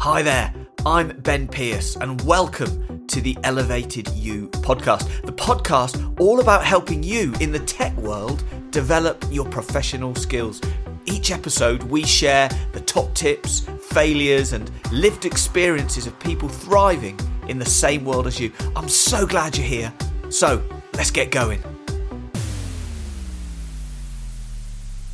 [0.00, 0.54] Hi there,
[0.86, 5.22] I'm Ben Pierce, and welcome to the Elevated You podcast.
[5.22, 10.60] The podcast all about helping you in the tech world develop your professional skills.
[11.06, 17.18] Each episode, we share the top tips, failures, and lived experiences of people thriving
[17.48, 18.52] in the same world as you.
[18.76, 19.92] I'm so glad you're here.
[20.28, 20.62] So,
[20.94, 21.60] let's get going.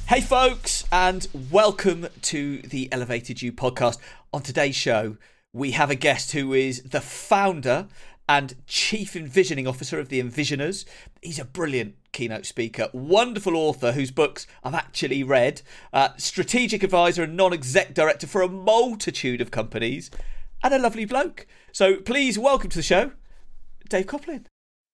[0.07, 3.97] Hey, folks, and welcome to the Elevated You podcast.
[4.35, 5.17] On today's show,
[5.55, 7.89] we have a guest who is the founder
[8.29, 10.85] and chief envisioning officer of the Envisioners.
[11.23, 17.23] He's a brilliant keynote speaker, wonderful author whose books I've actually read, uh, strategic advisor
[17.23, 20.11] and non exec director for a multitude of companies,
[20.63, 21.47] and a lovely bloke.
[21.73, 23.13] So please welcome to the show,
[23.89, 24.49] Dave Coplin.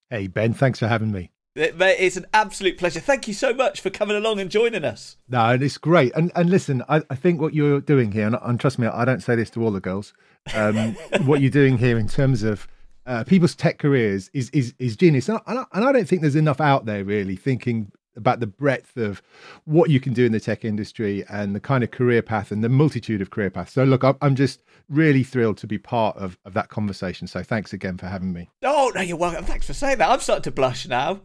[0.09, 1.33] Hey, Ben, thanks for having me.
[1.57, 3.01] It's an absolute pleasure.
[3.01, 5.17] Thank you so much for coming along and joining us.
[5.29, 6.13] No, and it's great.
[6.15, 9.05] And and listen, I, I think what you're doing here, and, and, trust me, I
[9.05, 10.13] don't say this to all the girls.
[10.55, 10.95] Um,
[11.25, 12.69] what you're doing here in terms of
[13.07, 16.37] uh, people's tech careers is is is genius, and I, and I don't think there's
[16.37, 19.23] enough out there really thinking about the breadth of
[19.65, 22.63] what you can do in the tech industry and the kind of career path and
[22.63, 23.73] the multitude of career paths.
[23.73, 27.27] So, look, I'm just really thrilled to be part of, of that conversation.
[27.27, 28.51] So, thanks again for having me.
[28.63, 29.45] Oh, no, you're welcome.
[29.45, 30.11] Thanks for saying that.
[30.11, 31.21] I'm starting to blush now.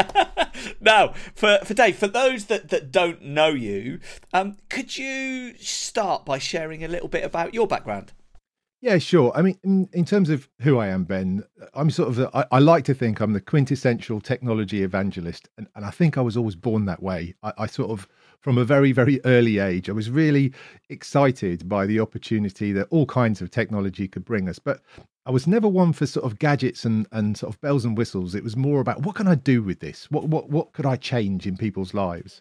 [0.80, 4.00] now, for, for Dave, for those that, that don't know you,
[4.32, 8.12] um, could you start by sharing a little bit about your background?
[8.82, 9.30] Yeah, sure.
[9.34, 12.46] I mean, in, in, terms of who I am, Ben, I'm sort of, the, I,
[12.50, 15.50] I, like to think I'm the quintessential technology evangelist.
[15.58, 17.34] And, and I think I was always born that way.
[17.42, 18.08] I, I, sort of,
[18.38, 20.54] from a very, very early age, I was really
[20.88, 24.58] excited by the opportunity that all kinds of technology could bring us.
[24.58, 24.80] But
[25.26, 28.34] I was never one for sort of gadgets and, and sort of bells and whistles.
[28.34, 30.10] It was more about what can I do with this?
[30.10, 32.40] What, what, what could I change in people's lives?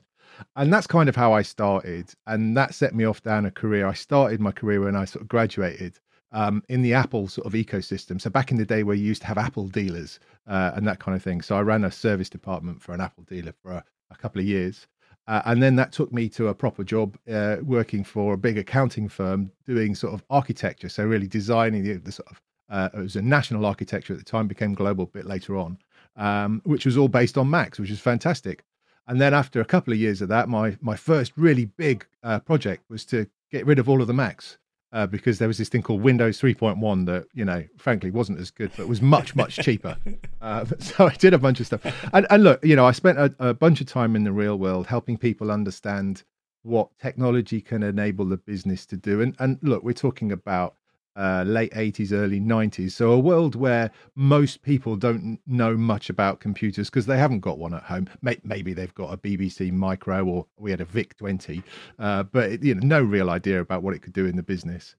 [0.55, 3.87] and that's kind of how I started, and that set me off down a career.
[3.87, 5.99] I started my career when I sort of graduated,
[6.31, 8.19] um, in the Apple sort of ecosystem.
[8.19, 10.99] So back in the day where you used to have Apple dealers uh, and that
[10.99, 11.41] kind of thing.
[11.41, 14.47] So I ran a service department for an Apple dealer for a, a couple of
[14.47, 14.87] years.
[15.27, 18.57] Uh, and then that took me to a proper job uh, working for a big
[18.57, 20.89] accounting firm doing sort of architecture.
[20.89, 24.25] So really designing the, the sort of, uh, it was a national architecture at the
[24.25, 25.77] time, became global a bit later on,
[26.15, 28.63] um, which was all based on Macs, which is fantastic.
[29.07, 32.39] And then after a couple of years of that, my my first really big uh,
[32.39, 34.57] project was to get rid of all of the Macs
[34.91, 38.49] uh, because there was this thing called Windows 3.1 that, you know, frankly wasn't as
[38.49, 39.97] good, but was much, much cheaper.
[40.41, 41.81] Uh, so I did a bunch of stuff.
[42.13, 44.57] And, and look, you know, I spent a, a, bunch of time in the real
[44.57, 46.23] world helping people understand
[46.63, 49.21] what technology can enable the business to do.
[49.21, 50.75] And, and look, we're talking about
[51.19, 52.91] uh, late 80s, early 90s.
[52.93, 57.59] So a world where most people don't know much about computers because they haven't got
[57.59, 58.09] one at home.
[58.21, 61.61] Maybe they've got a BBC Micro or we had a VIC 20,
[61.99, 64.95] uh, but you know, no real idea about what it could do in the business.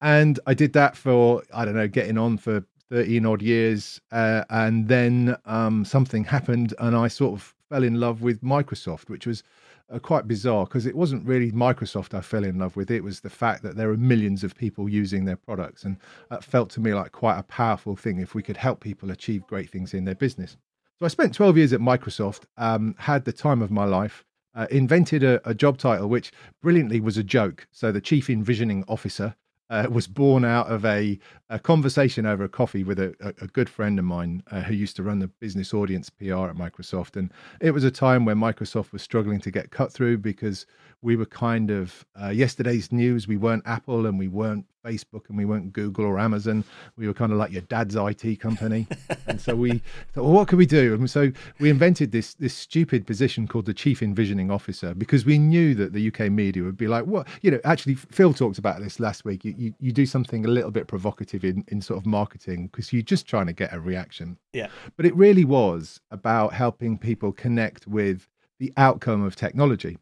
[0.00, 4.44] And I did that for I don't know, getting on for 13 odd years, uh,
[4.48, 9.26] and then um, something happened, and I sort of fell in love with Microsoft, which
[9.26, 9.42] was
[9.90, 12.90] uh, quite bizarre because it wasn't really Microsoft I fell in love with.
[12.90, 15.84] It was the fact that there are millions of people using their products.
[15.84, 15.96] And
[16.30, 19.46] that felt to me like quite a powerful thing if we could help people achieve
[19.46, 20.56] great things in their business.
[20.98, 24.24] So I spent 12 years at Microsoft, um, had the time of my life.
[24.54, 26.32] Uh, invented a, a job title which
[26.62, 27.68] brilliantly was a joke.
[27.70, 29.36] So, the chief envisioning officer,
[29.70, 31.18] uh, was born out of a,
[31.50, 34.96] a, conversation over a coffee with a, a, good friend of mine uh, who used
[34.96, 37.16] to run the business audience PR at Microsoft.
[37.16, 40.66] And it was a time when Microsoft was struggling to get cut through because
[41.02, 43.28] we were kind of uh, yesterday's news.
[43.28, 46.64] We weren't Apple and we weren't Facebook and we weren't Google or Amazon.
[46.96, 48.86] We were kind of like your dad's IT company.
[49.26, 49.72] and so we
[50.12, 50.94] thought, well, what could we do?
[50.94, 55.38] And so we invented this this stupid position called the Chief Envisioning Officer because we
[55.38, 57.28] knew that the UK media would be like, what?
[57.42, 59.44] You know, actually, Phil talked about this last week.
[59.44, 62.92] You, you, you do something a little bit provocative in, in sort of marketing because
[62.92, 64.38] you're just trying to get a reaction.
[64.52, 64.68] Yeah.
[64.96, 68.28] But it really was about helping people connect with
[68.58, 69.98] the outcome of technology.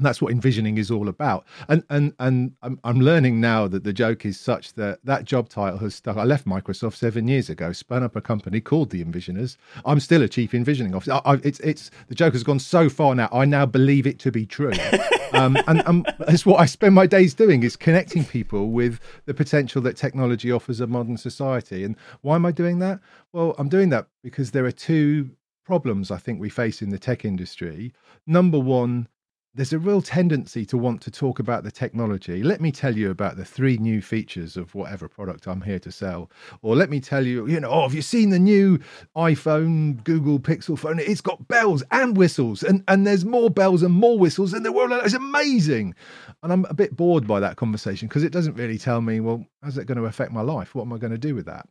[0.00, 1.44] And that's what envisioning is all about.
[1.68, 5.50] And and and I'm, I'm learning now that the joke is such that that job
[5.50, 6.16] title has stuck.
[6.16, 9.58] I left Microsoft seven years ago, spun up a company called the Envisioners.
[9.84, 11.12] I'm still a chief envisioning officer.
[11.12, 13.28] I, I, it's it's the joke has gone so far now.
[13.30, 14.72] I now believe it to be true,
[15.34, 19.34] um, and, and it's what I spend my days doing is connecting people with the
[19.34, 21.84] potential that technology offers a modern society.
[21.84, 23.00] And why am I doing that?
[23.34, 25.28] Well, I'm doing that because there are two
[25.66, 27.92] problems I think we face in the tech industry.
[28.26, 29.08] Number one
[29.52, 32.42] there's a real tendency to want to talk about the technology.
[32.42, 35.90] Let me tell you about the three new features of whatever product I'm here to
[35.90, 36.30] sell.
[36.62, 38.78] Or let me tell you, you know, oh, have you seen the new
[39.16, 41.00] iPhone, Google Pixel phone?
[41.00, 44.70] It's got bells and whistles, and, and there's more bells and more whistles in the
[44.70, 44.92] world.
[45.04, 45.96] It's amazing.
[46.44, 49.44] And I'm a bit bored by that conversation because it doesn't really tell me, well,
[49.64, 50.76] how's it going to affect my life?
[50.76, 51.68] What am I going to do with that?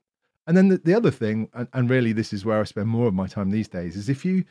[0.48, 3.08] And then the, the other thing, and, and really this is where I spend more
[3.08, 4.44] of my time these days, is if you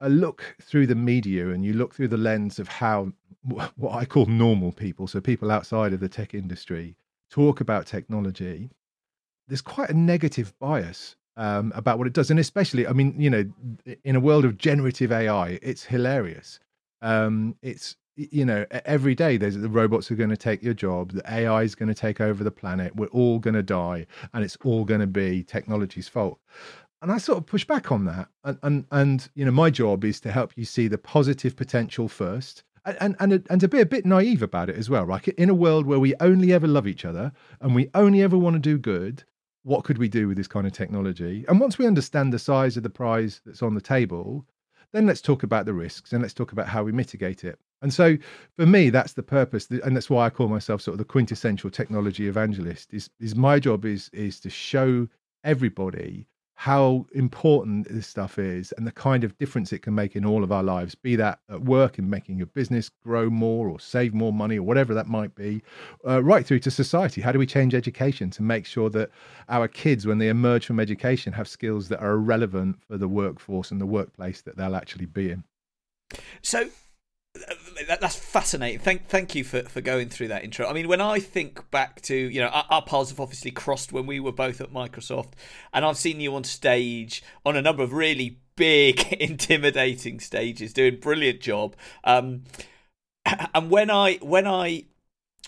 [0.00, 3.12] a look through the media and you look through the lens of how
[3.76, 6.96] what I call normal people, so people outside of the tech industry,
[7.30, 8.70] talk about technology,
[9.48, 12.30] there's quite a negative bias um, about what it does.
[12.30, 13.44] And especially, I mean, you know,
[14.04, 16.58] in a world of generative AI, it's hilarious.
[17.02, 21.12] Um, it's, you know, every day there's the robots are going to take your job,
[21.12, 24.42] the AI is going to take over the planet, we're all going to die, and
[24.42, 26.40] it's all going to be technology's fault
[27.02, 28.28] and I sort of push back on that.
[28.44, 32.08] And, and and you know, my job is to help you see the positive potential
[32.08, 35.04] first, and and and to be a bit naive about it as well.
[35.04, 38.38] Right, in a world where we only ever love each other and we only ever
[38.38, 39.24] want to do good,
[39.62, 41.44] what could we do with this kind of technology?
[41.48, 44.46] And once we understand the size of the prize that's on the table,
[44.92, 47.58] then let's talk about the risks and let's talk about how we mitigate it.
[47.82, 48.16] And so,
[48.56, 51.68] for me, that's the purpose, and that's why I call myself sort of the quintessential
[51.68, 52.94] technology evangelist.
[52.94, 55.08] Is is my job is is to show
[55.44, 56.26] everybody
[56.58, 60.42] how important this stuff is and the kind of difference it can make in all
[60.42, 64.14] of our lives be that at work in making your business grow more or save
[64.14, 65.62] more money or whatever that might be
[66.08, 67.20] uh, right through to society.
[67.20, 69.10] How do we change education to make sure that
[69.50, 73.70] our kids when they emerge from education have skills that are relevant for the workforce
[73.70, 75.44] and the workplace that they'll actually be in?
[76.40, 76.70] So
[77.88, 78.80] that, that's fascinating.
[78.80, 80.66] Thank thank you for, for going through that intro.
[80.66, 83.92] I mean, when I think back to you know our, our, paths have obviously crossed
[83.92, 85.32] when we were both at Microsoft,
[85.72, 90.98] and I've seen you on stage on a number of really big, intimidating stages, doing
[91.00, 91.76] brilliant job.
[92.04, 92.44] Um,
[93.54, 94.84] and when I when I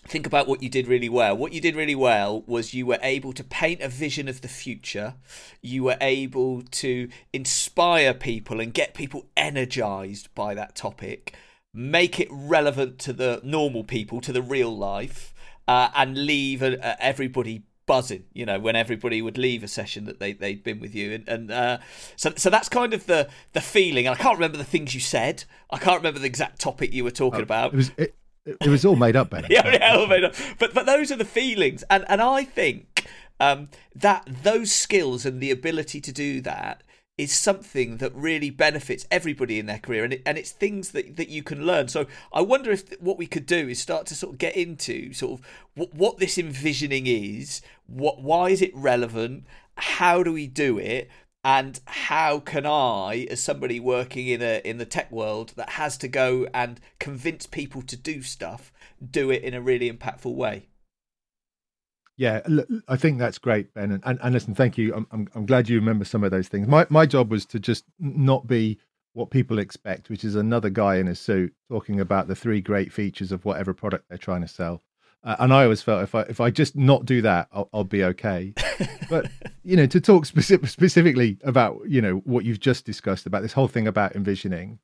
[0.07, 1.37] think about what you did really well.
[1.37, 4.49] What you did really well was you were able to paint a vision of the
[4.49, 5.15] future.
[5.61, 11.35] You were able to inspire people and get people energized by that topic
[11.75, 15.35] make it relevant to the normal people, to the real life,
[15.67, 18.25] uh, and leave uh, uh, everybody buzzing.
[18.33, 21.29] You know, when everybody would leave a session that they they'd been with you, and
[21.29, 21.79] and uh,
[22.17, 24.07] so so that's kind of the the feeling.
[24.07, 25.45] And I can't remember the things you said.
[25.71, 27.75] I can't remember the exact topic you were talking oh, about.
[27.75, 28.15] It was it,
[28.47, 29.47] it was all made up, Ben.
[29.51, 30.35] yeah, yeah, all made up.
[30.59, 33.07] But but those are the feelings, and and I think
[33.41, 36.83] um, that those skills and the ability to do that
[37.19, 41.17] is something that really benefits everybody in their career and, it, and it's things that,
[41.17, 41.89] that you can learn.
[41.89, 45.13] So i wonder if what we could do is start to sort of get into
[45.13, 49.45] sort of what, what this envisioning is what why is it relevant
[49.77, 51.11] how do we do it
[51.45, 55.97] and how can i as somebody working in a in the tech world that has
[55.97, 58.73] to go and convince people to do stuff
[59.11, 60.67] do it in a really impactful way
[62.19, 62.41] yeah,
[62.89, 63.93] I think that's great, Ben.
[63.93, 64.93] And, and, and listen, thank you.
[64.93, 66.67] I'm, I'm, I'm glad you remember some of those things.
[66.67, 68.79] My my job was to just not be
[69.13, 72.93] what people expect, which is another guy in a suit talking about the three great
[72.93, 74.83] features of whatever product they're trying to sell.
[75.23, 77.85] Uh, and I always felt if I if I just not do that, I'll, I'll
[77.85, 78.53] be okay.
[79.11, 79.31] but
[79.63, 83.53] you know, to talk specific, specifically about you know what you've just discussed about this
[83.53, 84.81] whole thing about envisioning,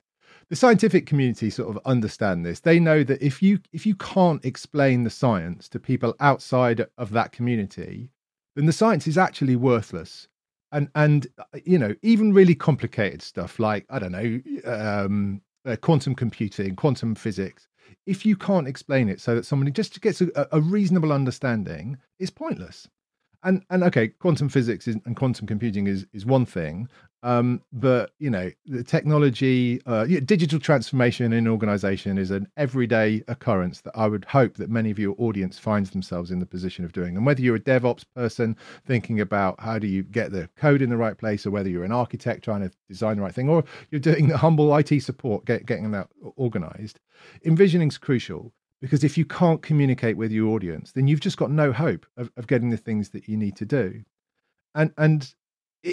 [0.48, 2.60] the scientific community sort of understand this.
[2.60, 7.10] They know that if you if you can't explain the science to people outside of
[7.12, 8.10] that community,
[8.56, 10.28] then the science is actually worthless.
[10.72, 15.76] And and uh, you know even really complicated stuff like I don't know um, uh,
[15.76, 17.68] quantum computing, quantum physics.
[18.06, 22.30] If you can't explain it so that somebody just gets a, a reasonable understanding, it's
[22.30, 22.88] pointless
[23.44, 26.88] and and okay, quantum physics is, and quantum computing is is one thing,
[27.24, 33.24] um, but you know the technology, uh, digital transformation in an organization is an everyday
[33.28, 36.84] occurrence that I would hope that many of your audience finds themselves in the position
[36.84, 37.16] of doing.
[37.16, 38.54] And whether you're a DevOps person
[38.86, 41.84] thinking about how do you get the code in the right place, or whether you're
[41.84, 45.46] an architect trying to design the right thing, or you're doing the humble IT support,
[45.46, 47.00] get, getting that organized,
[47.46, 48.52] envisioning is crucial
[48.82, 52.30] because if you can't communicate with your audience then you've just got no hope of,
[52.36, 54.02] of getting the things that you need to do
[54.74, 55.34] and and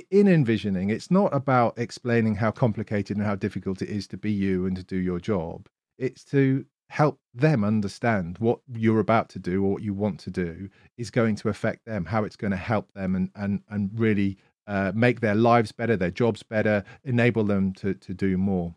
[0.09, 4.31] in envisioning it's not about explaining how complicated and how difficult it is to be
[4.31, 5.67] you and to do your job.
[5.97, 10.29] It's to help them understand what you're about to do or what you want to
[10.29, 13.91] do is going to affect them how it's going to help them and and and
[13.97, 18.75] really uh, make their lives better their jobs better enable them to to do more.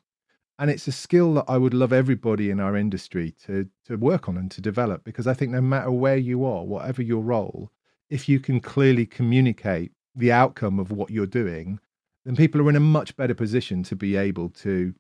[0.59, 4.29] And it's a skill that I would love everybody in our industry to to work
[4.29, 7.71] on and to develop because I think no matter where you are, whatever your role,
[8.11, 11.81] if you can clearly communicate the outcome of what you're doing,
[12.25, 14.95] then people are in a much better position to be able to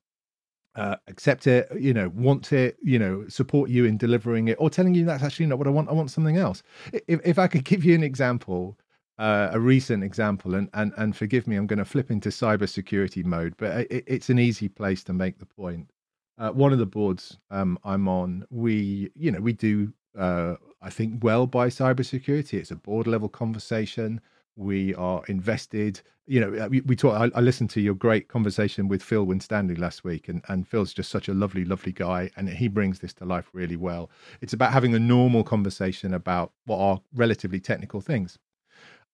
[0.76, 4.68] uh, accept it, you know, want it, you know, support you in delivering it, or
[4.68, 5.88] telling you that's actually not what I want.
[5.88, 6.62] I want something else.
[6.92, 8.76] If, if I could give you an example,
[9.18, 13.24] uh, a recent example, and and and forgive me, I'm going to flip into cybersecurity
[13.24, 15.90] mode, but it, it's an easy place to make the point.
[16.36, 20.90] Uh, one of the boards um, I'm on, we, you know, we do, uh, I
[20.90, 22.54] think, well by cybersecurity.
[22.54, 24.20] It's a board level conversation
[24.56, 26.00] we are invested.
[26.26, 29.24] You know uh, we, we talk I, I, listened to your great conversation with phil
[29.24, 33.00] winstanley last week and, and phil's just such a lovely lovely guy and he brings
[33.00, 34.10] this to life really well.
[34.40, 38.38] It's about having a normal conversation about what are relatively technical things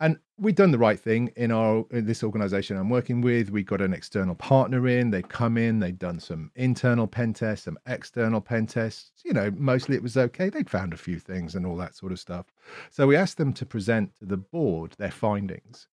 [0.01, 3.51] and we've done the right thing in our in this organization I'm working with.
[3.51, 5.11] We got an external partner in.
[5.11, 5.79] They come in.
[5.79, 9.23] They've done some internal pen tests, some external pen tests.
[9.25, 10.49] You know, mostly it was okay.
[10.49, 12.47] They'd found a few things and all that sort of stuff.
[12.91, 15.87] So we asked them to present to the board their findings.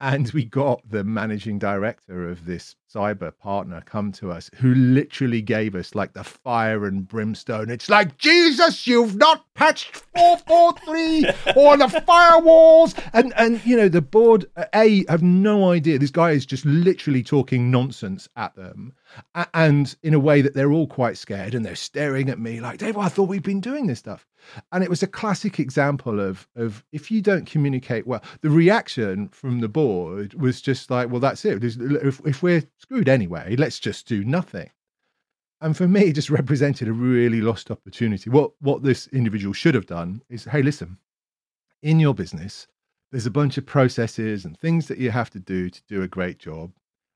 [0.00, 5.42] And we got the managing director of this cyber partner come to us who literally
[5.42, 7.68] gave us like the fire and brimstone.
[7.68, 11.26] It's like, Jesus, you've not patched 443
[11.56, 12.98] or the firewalls.
[13.12, 15.98] And, and, you know, the board, uh, A, have no idea.
[15.98, 18.94] This guy is just literally talking nonsense at them.
[19.52, 22.78] And in a way that they're all quite scared and they're staring at me like,
[22.78, 24.26] Dave, I thought we'd been doing this stuff.
[24.72, 29.28] And it was a classic example of of if you don't communicate well, the reaction
[29.28, 31.62] from the board was just like, well, that's it.
[31.62, 34.70] If, if we're screwed anyway, let's just do nothing.
[35.60, 38.30] And for me, it just represented a really lost opportunity.
[38.30, 40.98] What what this individual should have done is, hey, listen,
[41.82, 42.66] in your business,
[43.10, 46.08] there's a bunch of processes and things that you have to do to do a
[46.08, 46.72] great job.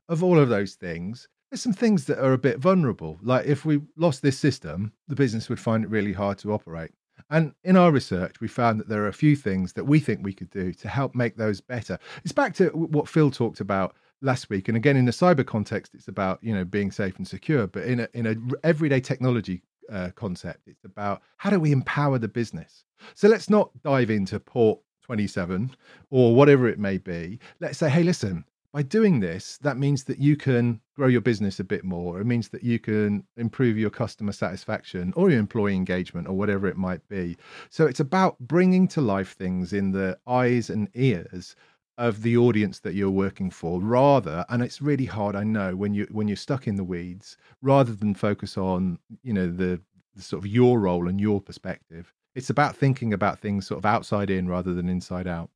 [0.08, 3.18] Of all of those things, there's some things that are a bit vulnerable.
[3.22, 6.90] Like if we lost this system, the business would find it really hard to operate.
[7.30, 10.20] And in our research, we found that there are a few things that we think
[10.22, 11.98] we could do to help make those better.
[12.22, 15.94] It's back to what Phil talked about last week, and again in the cyber context,
[15.94, 17.66] it's about you know being safe and secure.
[17.66, 22.18] But in a in a everyday technology uh, concept, it's about how do we empower
[22.18, 22.84] the business.
[23.14, 25.70] So let's not dive into port 27
[26.10, 27.38] or whatever it may be.
[27.60, 28.44] Let's say, hey, listen,
[28.74, 32.20] by doing this, that means that you can grow your business a bit more.
[32.20, 36.66] It means that you can improve your customer satisfaction or your employee engagement or whatever
[36.66, 37.36] it might be.
[37.70, 41.54] So it's about bringing to life things in the eyes and ears
[41.98, 45.94] of the audience that you're working for rather and it's really hard i know when
[45.94, 49.80] you when you're stuck in the weeds rather than focus on you know the,
[50.16, 53.86] the sort of your role and your perspective it's about thinking about things sort of
[53.86, 55.50] outside in rather than inside out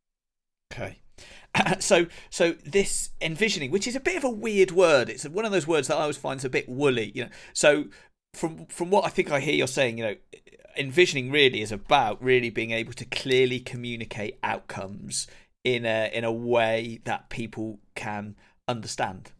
[0.72, 1.00] okay
[1.78, 5.52] so so this envisioning, which is a bit of a weird word, it's one of
[5.52, 7.12] those words that I always find a bit woolly.
[7.14, 7.84] You know, so
[8.34, 10.16] from from what I think I hear you're saying, you know,
[10.76, 15.26] envisioning really is about really being able to clearly communicate outcomes
[15.64, 18.36] in a in a way that people can
[18.66, 19.32] understand.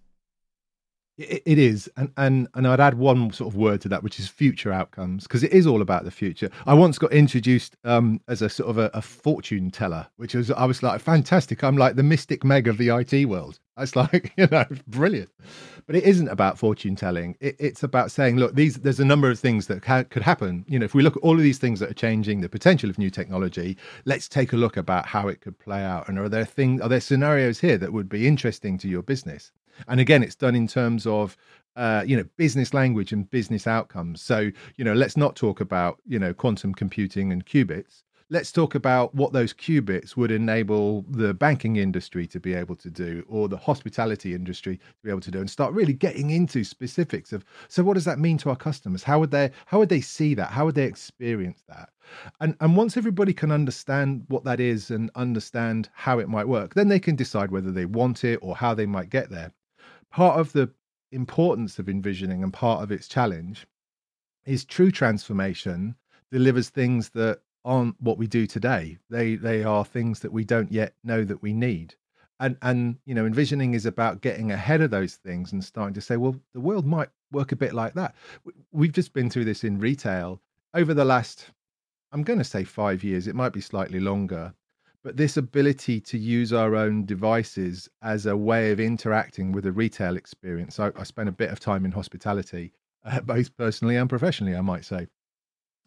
[1.19, 4.29] It is, and and and I'd add one sort of word to that, which is
[4.29, 6.49] future outcomes, because it is all about the future.
[6.65, 10.53] I once got introduced um, as a sort of a, a, fortune teller, which was
[10.53, 11.65] I was like fantastic.
[11.65, 13.59] I'm like the mystic Meg of the IT world.
[13.77, 15.31] It's like you know, brilliant.
[15.87, 17.37] But it isn't about fortune telling.
[17.41, 20.65] It, it's about saying, look, these there's a number of things that could happen.
[20.69, 22.91] You know, if we look at all of these things that are changing, the potential
[22.91, 26.09] of new technology, let's take a look about how it could play out.
[26.09, 29.51] And are there things, are there scenarios here that would be interesting to your business?
[29.87, 31.37] And again, it's done in terms of
[31.79, 34.21] uh, you know business language and business outcomes.
[34.21, 38.03] So you know, let's not talk about you know quantum computing and qubits.
[38.31, 42.91] Let's talk about what those qubits would enable the banking industry to be able to
[42.91, 46.63] do, or the hospitality industry to be able to do, and start really getting into
[46.63, 47.45] specifics of.
[47.69, 49.05] So, what does that mean to our customers?
[49.05, 50.51] How would they how would they see that?
[50.51, 51.91] How would they experience that?
[52.41, 56.75] And and once everybody can understand what that is and understand how it might work,
[56.75, 59.53] then they can decide whether they want it or how they might get there
[60.11, 60.71] part of the
[61.13, 63.67] importance of envisioning and part of its challenge
[64.45, 65.95] is true transformation
[66.31, 68.99] delivers things that aren't what we do today.
[69.11, 71.95] They they are things that we don't yet know that we need.
[72.41, 76.01] And and you know, envisioning is about getting ahead of those things and starting to
[76.01, 78.15] say, well, the world might work a bit like that.
[78.73, 80.41] We've just been through this in retail
[80.75, 81.51] over the last
[82.13, 84.55] I'm going to say 5 years, it might be slightly longer
[85.03, 89.73] but this ability to use our own devices as a way of interacting with a
[89.73, 90.81] retail experience.
[90.81, 92.73] I, I spent a bit of time in hospitality,
[93.05, 95.07] uh, both personally and professionally, I might say.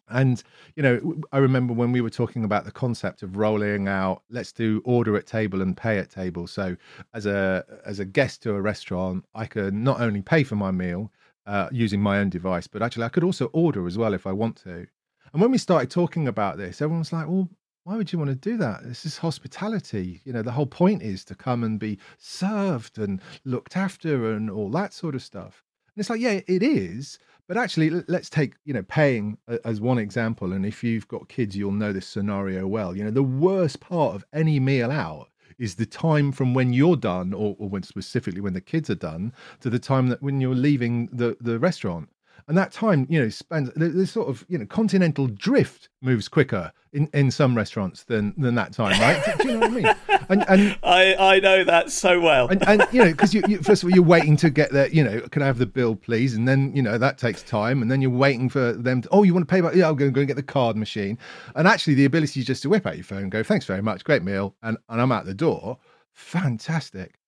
[0.08, 0.42] And
[0.76, 4.52] you know, I remember when we were talking about the concept of rolling out, let's
[4.52, 6.46] do order at table and pay at table.
[6.46, 6.76] So,
[7.14, 10.70] as a as a guest to a restaurant, I could not only pay for my
[10.70, 11.10] meal
[11.46, 14.32] uh, using my own device, but actually I could also order as well if I
[14.32, 14.86] want to.
[15.32, 17.48] And when we started talking about this, everyone was like, "Well,
[17.84, 18.84] why would you want to do that?
[18.84, 20.20] This is hospitality.
[20.24, 24.50] You know, the whole point is to come and be served and looked after and
[24.50, 25.64] all that sort of stuff.
[25.94, 27.18] And it's like, yeah, it is.
[27.48, 30.52] But actually, let's take you know paying as one example.
[30.52, 32.96] And if you've got kids, you'll know this scenario well.
[32.96, 36.96] You know, the worst part of any meal out is the time from when you're
[36.96, 40.40] done, or, or when specifically when the kids are done, to the time that when
[40.40, 42.08] you're leaving the the restaurant
[42.48, 46.72] and that time you know spends there's sort of you know continental drift moves quicker
[46.92, 49.38] in, in some restaurants than than that time right?
[49.40, 49.94] Do, you know what i mean?
[50.28, 52.48] And, and i i know that so well.
[52.48, 54.88] And, and you know because you, you, first of all you're waiting to get there
[54.88, 56.34] you know can i have the bill please?
[56.34, 57.82] And then you know that takes time.
[57.82, 59.96] And then you're waiting for them to, oh you want to pay by yeah i'm
[59.96, 61.18] going to go and get the card machine.
[61.54, 64.04] And actually the ability just to whip out your phone and go thanks very much
[64.04, 65.78] great meal and, and i'm out the door.
[66.12, 67.21] Fantastic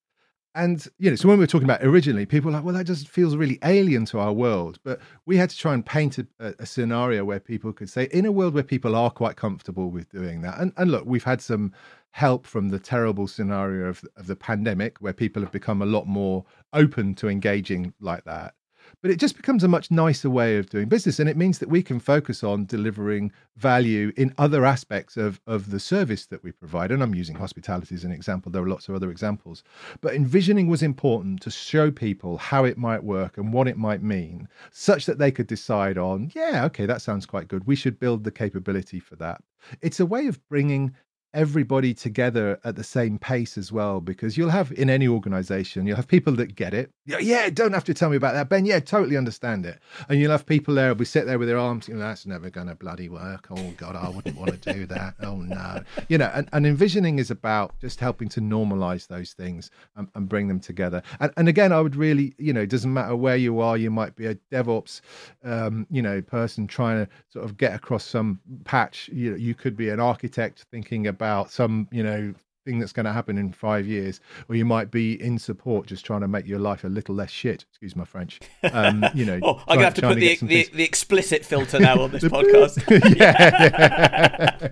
[0.54, 2.84] and you know, so when we were talking about originally, people were like, "Well, that
[2.84, 6.26] just feels really alien to our world." But we had to try and paint a,
[6.40, 10.08] a, scenario where people could say, in a world where people are quite comfortable with
[10.10, 10.60] doing that.
[10.60, 11.72] And, and look, we've had some
[12.12, 16.06] help from the terrible scenario of, of the pandemic, where people have become a lot
[16.06, 18.54] more open to engaging like that
[19.02, 21.68] but it just becomes a much nicer way of doing business and it means that
[21.68, 26.52] we can focus on delivering value in other aspects of, of the service that we
[26.52, 26.90] provide.
[26.90, 28.50] And i'm using hospitality as an example.
[28.50, 29.62] There are lots of other examples.
[30.00, 34.02] But envisioning was important to show people how it might work and what it might
[34.02, 37.66] mean such that they could decide on yeah okay that sounds quite good.
[37.66, 39.42] We should build the capability for that.
[39.80, 40.94] It's a way of bringing
[41.34, 45.96] everybody together at the same pace as well because you'll have in any organization you'll
[45.96, 46.90] have people that get it.
[47.04, 48.48] Yeah, yeah don't have to tell me about that.
[48.48, 49.78] Ben yeah totally understand it.
[50.08, 52.50] And you'll have people there will sit there with their arms you know that's never
[52.50, 53.46] going to bloody work.
[53.50, 55.14] Oh god i wouldn't want to do that.
[55.20, 55.82] Oh no.
[56.08, 60.28] You know and, and envisioning is about just helping to normalize those things and, and
[60.28, 61.02] bring them together.
[61.20, 63.90] And, and again i would really you know it doesn't matter where you are you
[63.90, 65.00] might be a devops
[65.42, 69.08] um, you know person trying to sort of get across some patch.
[69.12, 72.34] You know, you could be an architect thinking about about some you know
[72.66, 76.04] thing that's going to happen in five years, or you might be in support, just
[76.04, 77.64] trying to make your life a little less shit.
[77.70, 78.40] Excuse my French.
[78.72, 82.02] Um, you know, oh, I'm gonna have to put the the, the, explicit filter now
[82.02, 82.82] on this podcast.
[83.18, 84.68] yeah.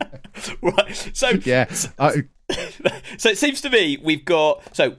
[0.62, 1.11] right.
[1.14, 1.66] So yeah.
[1.99, 2.25] I,
[3.16, 4.97] so it seems to me we've got so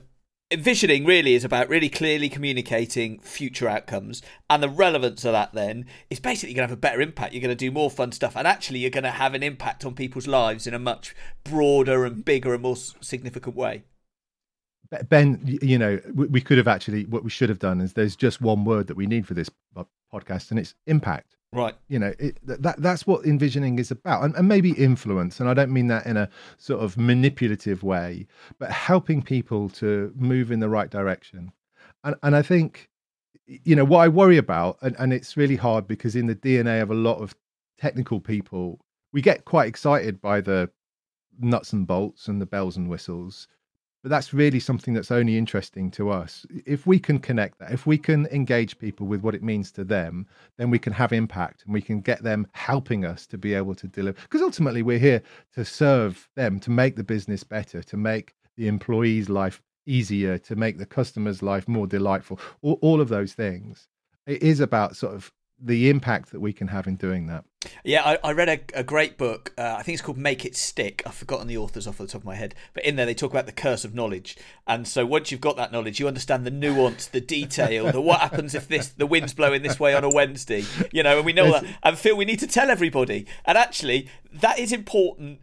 [0.54, 5.84] envisioning really is about really clearly communicating future outcomes and the relevance of that then
[6.08, 8.36] is basically going to have a better impact you're going to do more fun stuff
[8.36, 12.04] and actually you're going to have an impact on people's lives in a much broader
[12.04, 13.82] and bigger and more significant way.
[15.08, 18.40] Ben you know we could have actually what we should have done is there's just
[18.40, 21.74] one word that we need for this uh, podcast and it's impact Right.
[21.88, 24.24] You know, it, that that's what envisioning is about.
[24.24, 25.38] And, and, maybe influence.
[25.38, 28.26] And I don't mean that in a sort of manipulative way,
[28.58, 31.52] but helping people to move in the right direction.
[32.02, 32.90] And, and I think,
[33.46, 36.82] you know, what I worry about, and, and it's really hard because in the DNA
[36.82, 37.36] of a lot of
[37.78, 38.80] technical people,
[39.12, 40.70] we get quite excited by the
[41.38, 43.48] nuts and bolts and the bells and whistles
[44.04, 46.44] but that's really something that's only interesting to us.
[46.66, 49.82] If we can connect that, if we can engage people with what it means to
[49.82, 50.26] them,
[50.58, 53.74] then we can have impact and we can get them helping us to be able
[53.76, 54.20] to deliver.
[54.20, 55.22] Because ultimately, we're here
[55.54, 60.54] to serve them, to make the business better, to make the employee's life easier, to
[60.54, 63.88] make the customer's life more delightful, all, all of those things.
[64.26, 67.44] It is about sort of the impact that we can have in doing that.
[67.84, 69.54] Yeah, I, I read a, a, great book.
[69.56, 71.02] Uh, I think it's called Make It Stick.
[71.06, 73.30] I've forgotten the authors off the top of my head, but in there they talk
[73.30, 74.36] about the curse of knowledge.
[74.66, 78.20] And so once you've got that knowledge, you understand the nuance, the detail, the what
[78.20, 80.64] happens if this the wind's blowing this way on a Wednesday.
[80.92, 81.64] You know, and we know that.
[81.82, 83.26] And feel we need to tell everybody.
[83.46, 85.40] And actually, that is important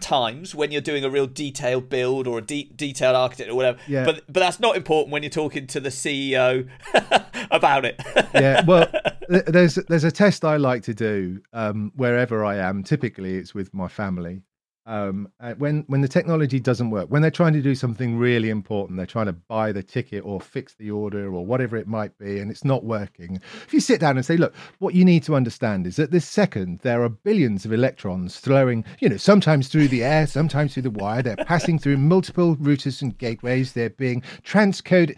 [0.00, 3.78] times when you're doing a real detailed build or a de- detailed architect or whatever.
[3.86, 4.04] Yeah.
[4.04, 6.68] But but that's not important when you're talking to the CEO
[7.50, 8.00] about it.
[8.34, 8.64] yeah.
[8.70, 8.86] Well,
[9.28, 12.82] there's there's a test I like to do um, wherever I am.
[12.82, 14.42] Typically, it's with my family,
[14.86, 18.48] um, uh, when when the technology doesn't work, when they're trying to do something really
[18.48, 22.16] important, they're trying to buy the ticket or fix the order or whatever it might
[22.18, 23.40] be, and it's not working.
[23.66, 26.26] If you sit down and say, "Look, what you need to understand is that this
[26.26, 30.84] second there are billions of electrons flowing, you know, sometimes through the air, sometimes through
[30.84, 31.22] the wire.
[31.22, 33.74] They're passing through multiple routers and gateways.
[33.74, 35.16] They're being transcoded.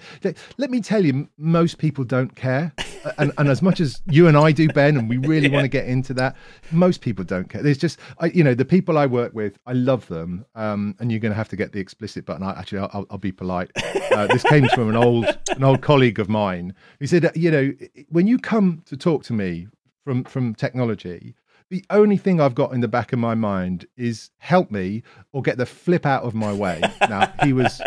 [0.59, 2.73] Let me tell you, most people don't care,
[3.17, 5.55] and, and as much as you and I do, Ben, and we really yeah.
[5.55, 6.37] want to get into that,
[6.71, 7.63] most people don't care.
[7.63, 11.11] There's just, I, you know, the people I work with I love them, um, and
[11.11, 12.43] you're going to have to get the explicit button.
[12.43, 13.71] I, actually, I'll, I'll, be polite.
[14.13, 17.73] Uh, this came from an old an old colleague of mine who said, you know,
[18.11, 19.69] when you come to talk to me
[20.05, 21.35] from from technology,
[21.71, 25.41] the only thing I've got in the back of my mind is help me or
[25.41, 26.83] get the flip out of my way.
[27.09, 27.81] Now he was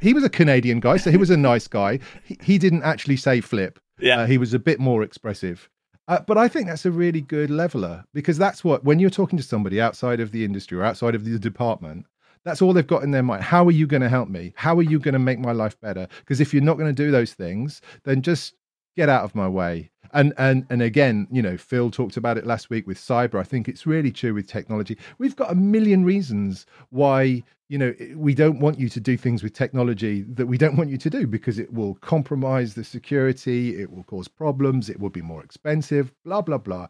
[0.00, 1.98] he was a Canadian guy, so he was a nice guy.
[2.22, 3.80] He, he didn't actually say flip.
[3.98, 5.68] Yeah, uh, he was a bit more expressive.
[6.06, 9.38] Uh, but I think that's a really good leveler because that's what, when you're talking
[9.38, 12.06] to somebody outside of the industry or outside of the department,
[12.44, 13.42] that's all they've got in their mind.
[13.42, 14.52] How are you going to help me?
[14.54, 16.06] How are you going to make my life better?
[16.20, 18.54] Because if you're not going to do those things, then just
[18.96, 19.90] get out of my way.
[20.12, 23.40] And and and again, you know, Phil talked about it last week with cyber.
[23.40, 24.96] I think it's really true with technology.
[25.18, 27.42] We've got a million reasons why
[27.74, 30.90] you know we don't want you to do things with technology that we don't want
[30.90, 35.10] you to do because it will compromise the security, it will cause problems, it will
[35.10, 36.86] be more expensive, blah blah blah.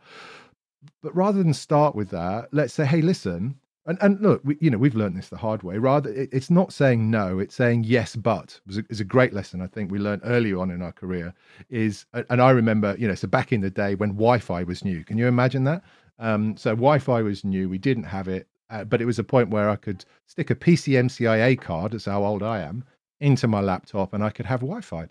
[1.02, 4.68] But rather than start with that, let's say, hey, listen, and, and look, we, you
[4.70, 5.78] know, we've learned this the hard way.
[5.78, 8.60] Rather, it, it's not saying no; it's saying yes, but.
[8.66, 11.32] Was, a, a great lesson I think we learned early on in our career.
[11.70, 15.02] Is and I remember, you know, so back in the day when Wi-Fi was new,
[15.02, 15.82] can you imagine that?
[16.18, 19.50] Um, so Wi-Fi was new; we didn't have it, uh, but it was a point
[19.50, 22.84] where I could stick a PCMCIA card, that's how old I am,
[23.20, 25.06] into my laptop, and I could have Wi-Fi.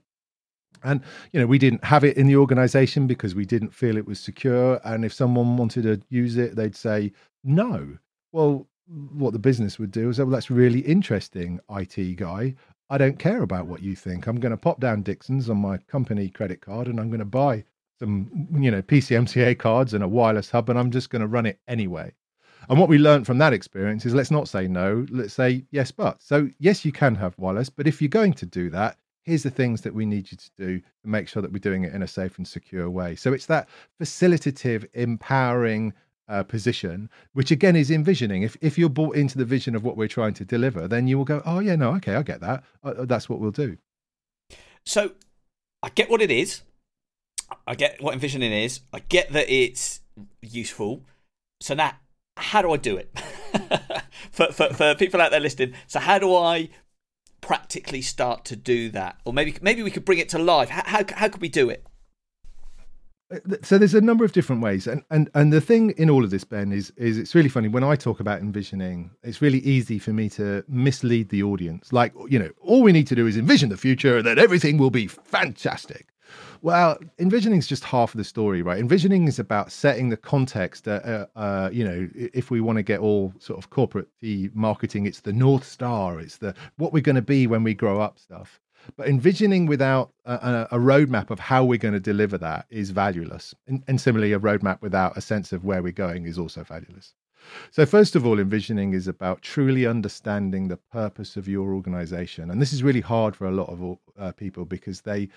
[0.83, 0.99] And
[1.31, 4.19] you know, we didn't have it in the organization because we didn't feel it was
[4.19, 4.81] secure.
[4.83, 7.13] And if someone wanted to use it, they'd say
[7.45, 7.97] no.
[8.33, 8.67] Well,
[9.13, 12.55] what the business would do is, well, that's really interesting, IT guy.
[12.89, 14.27] I don't care about what you think.
[14.27, 17.25] I'm going to pop down Dixon's on my company credit card and I'm going to
[17.25, 17.63] buy
[17.99, 21.45] some, you know, PCMCIA cards and a wireless hub and I'm just going to run
[21.45, 22.11] it anyway.
[22.69, 25.91] And what we learned from that experience is let's not say no, let's say yes,
[25.91, 26.21] but.
[26.21, 29.49] So, yes, you can have wireless, but if you're going to do that, here's the
[29.49, 32.03] things that we need you to do to make sure that we're doing it in
[32.03, 33.15] a safe and secure way.
[33.15, 33.67] So, it's that
[34.01, 35.93] facilitative, empowering,
[36.29, 38.43] uh, position, which again is envisioning.
[38.43, 41.17] If if you're bought into the vision of what we're trying to deliver, then you
[41.17, 42.63] will go, oh yeah, no, okay, I get that.
[42.83, 43.77] Uh, uh, that's what we'll do.
[44.85, 45.11] So,
[45.81, 46.61] I get what it is.
[47.67, 48.81] I get what envisioning is.
[48.91, 50.01] I get that it's
[50.41, 51.03] useful.
[51.61, 51.93] So now,
[52.37, 53.17] how do I do it?
[54.31, 56.69] for, for for people out there listening, so how do I
[57.41, 59.17] practically start to do that?
[59.25, 60.69] Or maybe maybe we could bring it to life.
[60.69, 61.85] How how, how could we do it?
[63.33, 66.23] Uh, so there's a number of different ways and, and and the thing in all
[66.23, 69.59] of this ben is is it's really funny when i talk about envisioning it's really
[69.59, 73.25] easy for me to mislead the audience like you know all we need to do
[73.25, 76.12] is envision the future and then everything will be fantastic
[76.61, 80.87] well envisioning is just half of the story right envisioning is about setting the context
[80.87, 84.07] uh, uh, uh you know if we want to get all sort of corporate
[84.53, 87.99] marketing it's the north star it's the what we're going to be when we grow
[87.99, 88.59] up stuff
[88.97, 93.55] but envisioning without a, a, roadmap of how we're going to deliver that is valueless.
[93.67, 97.13] And, and similarly, a roadmap without a sense of where we're going is also valueless.
[97.71, 102.49] So, first of all, envisioning is about truly understanding the purpose of your organization.
[102.49, 105.29] And this is really hard for a lot of uh, people because they,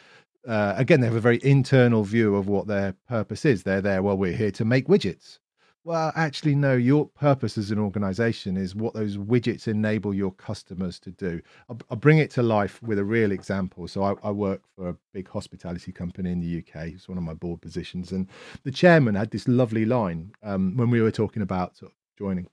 [0.47, 3.63] uh, again, they have a very internal view of what their purpose is.
[3.63, 5.39] They're there, well, we're here to make widgets.
[5.87, 6.75] Well, actually, no.
[6.75, 11.41] Your purpose as an organization is what those widgets enable your customers to do.
[11.69, 13.87] I'll, I'll bring it to life with a real example.
[13.87, 16.89] So, I, I, work for a big hospitality company in the UK.
[16.89, 18.11] It's one of my board positions.
[18.11, 18.27] And
[18.65, 22.49] the chairman had this lovely line um, when we were talking about sort of joining.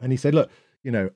[0.00, 0.48] And he said, Look,
[0.84, 1.10] you know,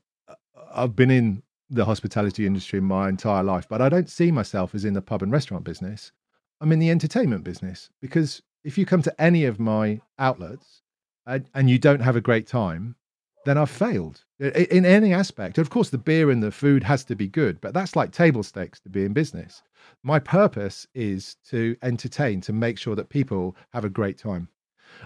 [0.75, 4.75] I've been in the hospitality industry in my entire life, but I don't see myself
[4.75, 6.13] as in the pub and restaurant business.
[6.61, 10.83] I'm in the entertainment business because if you come to any of my outlets,
[11.29, 12.97] and, and you don't have a great time,
[13.45, 15.59] then I've failed in any aspect.
[15.59, 18.43] Of course, the beer and the food has to be good, but that's like table
[18.43, 19.63] stakes to be in business.
[20.03, 24.49] My purpose is to entertain, to make sure that people have a great time.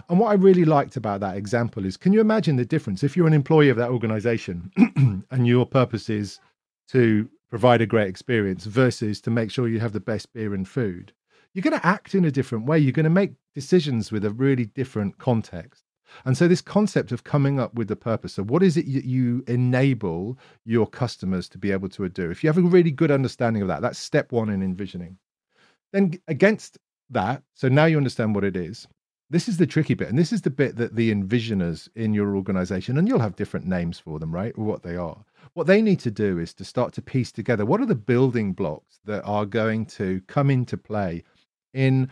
[0.09, 3.17] And what I really liked about that example is can you imagine the difference if
[3.17, 4.71] you're an employee of that organization
[5.31, 6.39] and your purpose is
[6.93, 10.67] to provide a great experience versus to make sure you have the best beer and
[10.67, 11.11] food?
[11.53, 12.79] You're going to act in a different way.
[12.79, 15.83] You're going to make decisions with a really different context.
[16.25, 19.05] And so, this concept of coming up with the purpose of what is it that
[19.05, 22.29] you enable your customers to be able to do?
[22.29, 25.17] If you have a really good understanding of that, that's step one in envisioning.
[25.91, 26.77] Then, against
[27.09, 28.87] that, so now you understand what it is.
[29.29, 30.09] This is the tricky bit.
[30.09, 33.65] And this is the bit that the envisioners in your organization, and you'll have different
[33.65, 34.53] names for them, right?
[34.55, 35.25] Or what they are.
[35.53, 38.53] What they need to do is to start to piece together what are the building
[38.53, 41.23] blocks that are going to come into play
[41.73, 42.09] in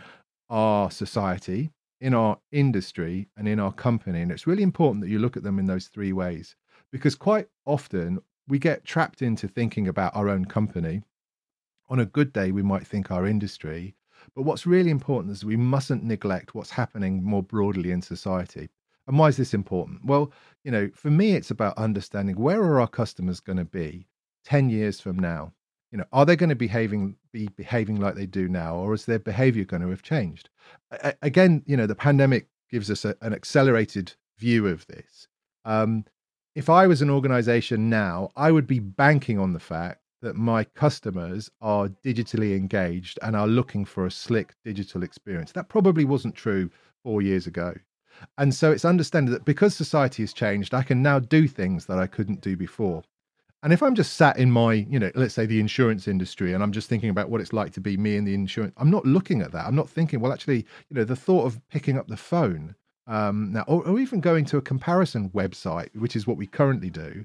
[0.49, 1.71] our society
[2.01, 4.21] in our industry and in our company.
[4.21, 6.55] And it's really important that you look at them in those three ways
[6.91, 11.03] because quite often we get trapped into thinking about our own company.
[11.89, 13.95] On a good day, we might think our industry.
[14.35, 18.69] But what's really important is we mustn't neglect what's happening more broadly in society.
[19.07, 20.05] And why is this important?
[20.05, 20.31] Well,
[20.63, 24.07] you know, for me, it's about understanding where are our customers going to be
[24.45, 25.53] 10 years from now?
[25.91, 29.05] you know are they going to behaving be behaving like they do now or is
[29.05, 30.49] their behavior going to have changed
[31.21, 35.27] again you know the pandemic gives us a, an accelerated view of this
[35.65, 36.03] um,
[36.55, 40.63] if i was an organization now i would be banking on the fact that my
[40.63, 45.51] customers are digitally engaged and are looking for a slick digital experience.
[45.51, 46.69] That probably wasn't true
[47.03, 47.73] four years ago.
[48.37, 51.97] And so it's understanding that because society has changed i can now do things that
[51.97, 53.03] i couldn't do before.
[53.63, 56.63] And if I'm just sat in my, you know, let's say the insurance industry and
[56.63, 59.05] I'm just thinking about what it's like to be me in the insurance, I'm not
[59.05, 59.67] looking at that.
[59.67, 62.73] I'm not thinking, well, actually, you know, the thought of picking up the phone
[63.05, 66.89] um, now, or, or even going to a comparison website, which is what we currently
[66.89, 67.23] do,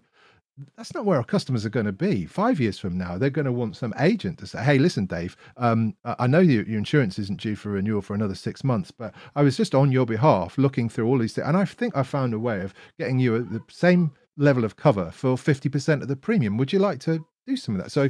[0.77, 2.25] that's not where our customers are going to be.
[2.25, 5.37] Five years from now, they're going to want some agent to say, "Hey, listen, Dave,
[5.57, 9.15] um, I know your, your insurance isn't due for renewal for another six months, but
[9.35, 12.03] I was just on your behalf looking through all these things, and I think I
[12.03, 16.03] found a way of getting you at the same level of cover for fifty percent
[16.03, 16.57] of the premium.
[16.57, 18.09] Would you like to do some of that?" So,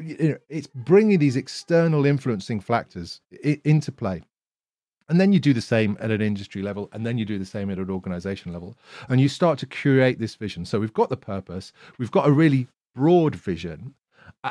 [0.00, 4.22] you know, it's bringing these external influencing factors into play.
[5.08, 7.44] And then you do the same at an industry level, and then you do the
[7.44, 8.76] same at an organization level.
[9.08, 10.64] And you start to create this vision.
[10.64, 13.94] So we've got the purpose, we've got a really broad vision.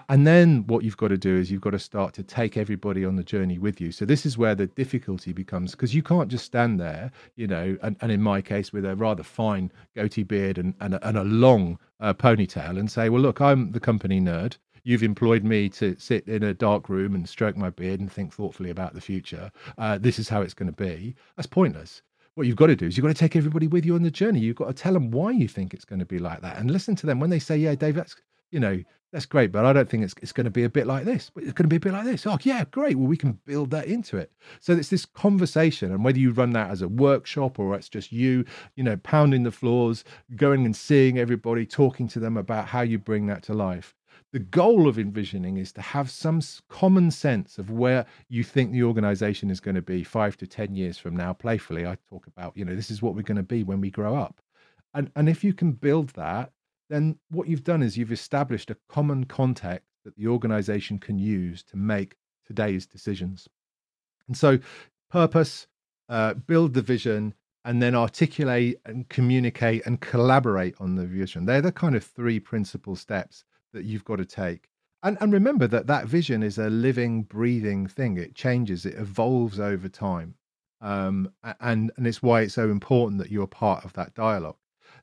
[0.09, 3.05] And then what you've got to do is you've got to start to take everybody
[3.05, 3.91] on the journey with you.
[3.91, 7.77] So this is where the difficulty becomes because you can't just stand there, you know,
[7.81, 11.17] and, and in my case with a rather fine goatee beard and, and, a, and
[11.17, 15.69] a long uh, ponytail and say, well, look, I'm the company nerd you've employed me
[15.69, 19.01] to sit in a dark room and stroke my beard and think thoughtfully about the
[19.01, 19.51] future.
[19.77, 21.15] Uh, this is how it's going to be.
[21.35, 22.01] That's pointless.
[22.35, 24.11] What you've got to do is you've got to take everybody with you on the
[24.11, 24.39] journey.
[24.39, 26.71] You've got to tell them why you think it's going to be like that and
[26.71, 28.15] listen to them when they say, yeah, Dave, that's,
[28.51, 30.87] you know, that's great, but I don't think it's, it's going to be a bit
[30.87, 31.29] like this.
[31.29, 32.25] But it's going to be a bit like this.
[32.25, 32.97] Oh, yeah, great.
[32.97, 34.31] Well, we can build that into it.
[34.59, 38.11] So it's this conversation, and whether you run that as a workshop or it's just
[38.11, 38.43] you,
[38.75, 40.03] you know, pounding the floors,
[40.35, 43.93] going and seeing everybody, talking to them about how you bring that to life
[44.33, 48.81] the goal of envisioning is to have some common sense of where you think the
[48.81, 51.33] organization is going to be five to 10 years from now.
[51.33, 53.91] Playfully, I talk about, you know, this is what we're going to be when we
[53.91, 54.41] grow up.
[54.95, 56.51] And, and if you can build that,
[56.89, 61.63] then what you've done is you've established a common context that the organization can use
[61.65, 63.47] to make today's decisions.
[64.27, 64.57] And so,
[65.11, 65.67] purpose,
[66.09, 71.45] uh, build the vision, and then articulate and communicate and collaborate on the vision.
[71.45, 74.69] They're the kind of three principal steps that you've got to take.
[75.03, 78.17] And, and remember that that vision is a living, breathing thing.
[78.17, 80.35] It changes, it evolves over time.
[80.79, 84.57] Um, and, and it's why it's so important that you're part of that dialogue.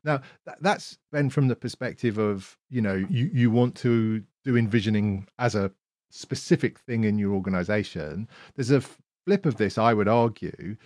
[0.05, 0.23] Now,
[0.61, 5.55] that's then from the perspective of, you know, you, you want to do envisioning as
[5.55, 5.71] a
[6.11, 8.27] specific thing in your organization.
[8.55, 8.83] There's a
[9.27, 10.77] flip of this, I would argue,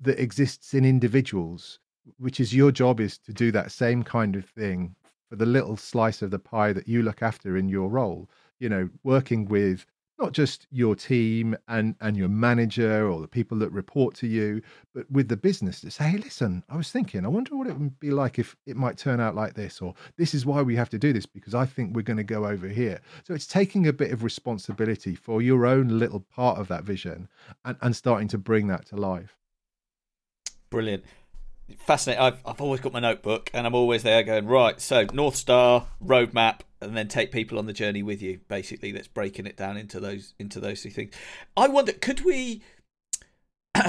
[0.00, 1.78] that exists in individuals,
[2.18, 4.96] which is your job is to do that same kind of thing
[5.32, 8.28] for the little slice of the pie that you look after in your role.
[8.60, 9.86] You know, working with
[10.18, 14.60] not just your team and and your manager or the people that report to you,
[14.94, 17.78] but with the business to say, hey, listen, I was thinking, I wonder what it
[17.78, 20.76] would be like if it might turn out like this, or this is why we
[20.76, 23.00] have to do this because I think we're going to go over here.
[23.26, 27.26] So it's taking a bit of responsibility for your own little part of that vision
[27.64, 29.38] and, and starting to bring that to life.
[30.68, 31.04] Brilliant
[31.78, 32.22] fascinating.
[32.22, 35.86] I've, I've always got my notebook and I'm always there going, right, so North Star,
[36.04, 38.40] roadmap, and then take people on the journey with you.
[38.48, 41.14] Basically, that's breaking it down into those into those two things.
[41.56, 42.62] I wonder, could we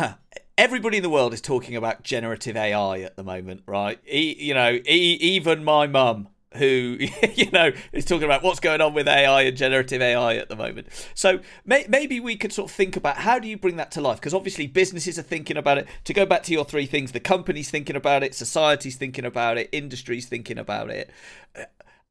[0.57, 3.99] everybody in the world is talking about generative AI at the moment, right?
[4.07, 6.97] E, you know, e, even my mum who
[7.35, 10.55] you know is talking about what's going on with AI and generative AI at the
[10.55, 10.87] moment.
[11.13, 14.01] So may, maybe we could sort of think about how do you bring that to
[14.01, 14.19] life?
[14.19, 15.87] Because obviously businesses are thinking about it.
[16.05, 19.57] To go back to your three things, the company's thinking about it, society's thinking about
[19.57, 21.09] it, industry's thinking about it.
[21.57, 21.63] Uh,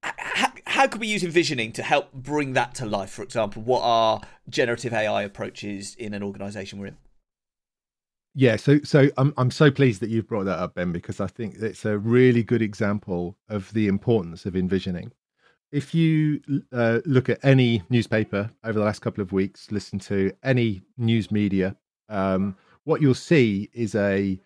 [0.03, 3.11] how, how could we use envisioning to help bring that to life?
[3.11, 6.97] For example, what are generative AI approaches in an organization we're in?
[8.35, 11.27] Yeah, so so I'm I'm so pleased that you've brought that up, Ben, because I
[11.27, 15.13] think it's a really good example of the importance of envisioning.
[15.71, 16.41] If you
[16.73, 21.31] uh, look at any newspaper over the last couple of weeks, listen to any news
[21.31, 21.77] media,
[22.09, 24.39] um, what you'll see is a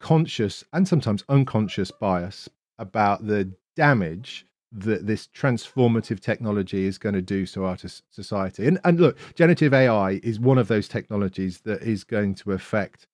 [0.00, 2.48] conscious and sometimes unconscious bias
[2.78, 7.76] about the damage that this transformative technology is going to do to our
[8.10, 8.66] society.
[8.66, 13.06] And, and look, generative AI is one of those technologies that is going to affect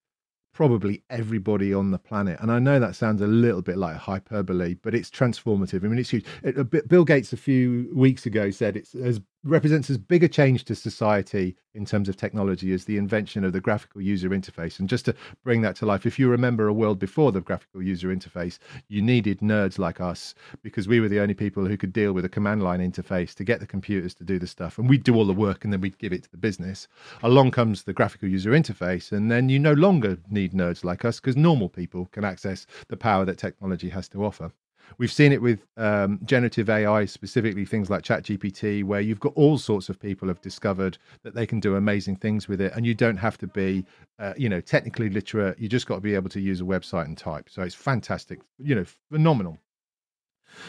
[0.54, 2.38] probably everybody on the planet.
[2.40, 5.84] And I know that sounds a little bit like hyperbole, but it's transformative.
[5.84, 6.24] I mean, it's huge.
[6.42, 10.28] It, uh, Bill Gates a few weeks ago said it's as represents as big a
[10.28, 14.78] change to society in terms of technology as the invention of the graphical user interface.
[14.78, 17.82] And just to bring that to life, if you remember a world before the graphical
[17.82, 21.92] user interface, you needed nerds like us because we were the only people who could
[21.92, 24.78] deal with a command line interface to get the computers to do the stuff.
[24.78, 26.88] And we'd do all the work and then we'd give it to the business.
[27.22, 31.20] Along comes the graphical user interface, and then you no longer need nerds like us
[31.20, 34.52] because normal people can access the power that technology has to offer.
[34.98, 39.58] We've seen it with um, generative AI, specifically things like ChatGPT, where you've got all
[39.58, 42.94] sorts of people have discovered that they can do amazing things with it, and you
[42.94, 43.84] don't have to be,
[44.18, 45.58] uh, you know, technically literate.
[45.58, 47.48] You just got to be able to use a website and type.
[47.50, 49.58] So it's fantastic, you know, phenomenal.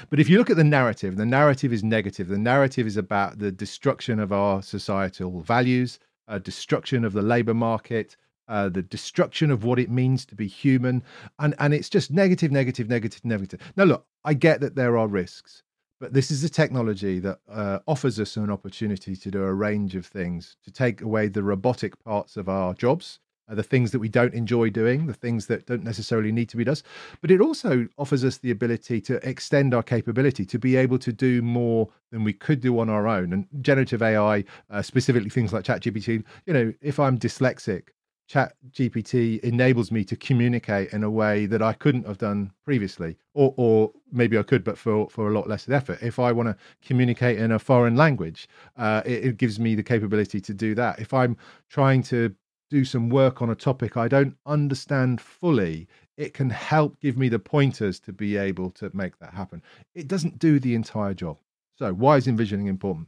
[0.09, 2.27] But if you look at the narrative, the narrative is negative.
[2.27, 7.53] The narrative is about the destruction of our societal values, uh, destruction of the labor
[7.53, 8.15] market,
[8.47, 11.03] uh, the destruction of what it means to be human,
[11.39, 13.59] and and it's just negative, negative, negative, negative.
[13.75, 15.63] Now, look, I get that there are risks,
[15.99, 19.95] but this is a technology that uh, offers us an opportunity to do a range
[19.95, 23.99] of things to take away the robotic parts of our jobs, uh, the things that
[23.99, 26.75] we don't enjoy doing, the things that don't necessarily need to be done.
[27.21, 31.13] But it also offers us the ability to extend our capability to be able to
[31.13, 33.31] do more than we could do on our own.
[33.31, 37.89] And generative AI, uh, specifically things like ChatGPT, you know, if I'm dyslexic,
[38.27, 43.15] chat gpt enables me to communicate in a way that i couldn't have done previously
[43.33, 45.99] or or maybe i could but for for a lot less effort.
[46.01, 49.83] If i want to communicate in a foreign language uh, it, it, gives me the
[49.83, 50.99] capability to do that.
[50.99, 51.37] If i'm
[51.69, 52.33] trying to
[52.71, 57.29] do some work on a topic i don't understand fully it can help give me
[57.29, 59.61] the pointers to be able to make that happen.
[59.93, 61.37] It doesn't do the entire job.
[61.77, 63.07] So why is envisioning important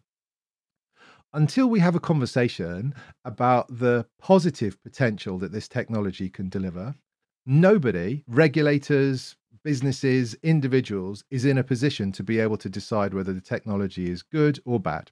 [1.33, 2.93] until we have a conversation
[3.25, 6.95] about the positive potential that this technology can deliver,
[7.45, 13.41] nobody, regulators, businesses, individuals, is in a position to be able to decide whether the
[13.41, 15.11] technology is good or bad.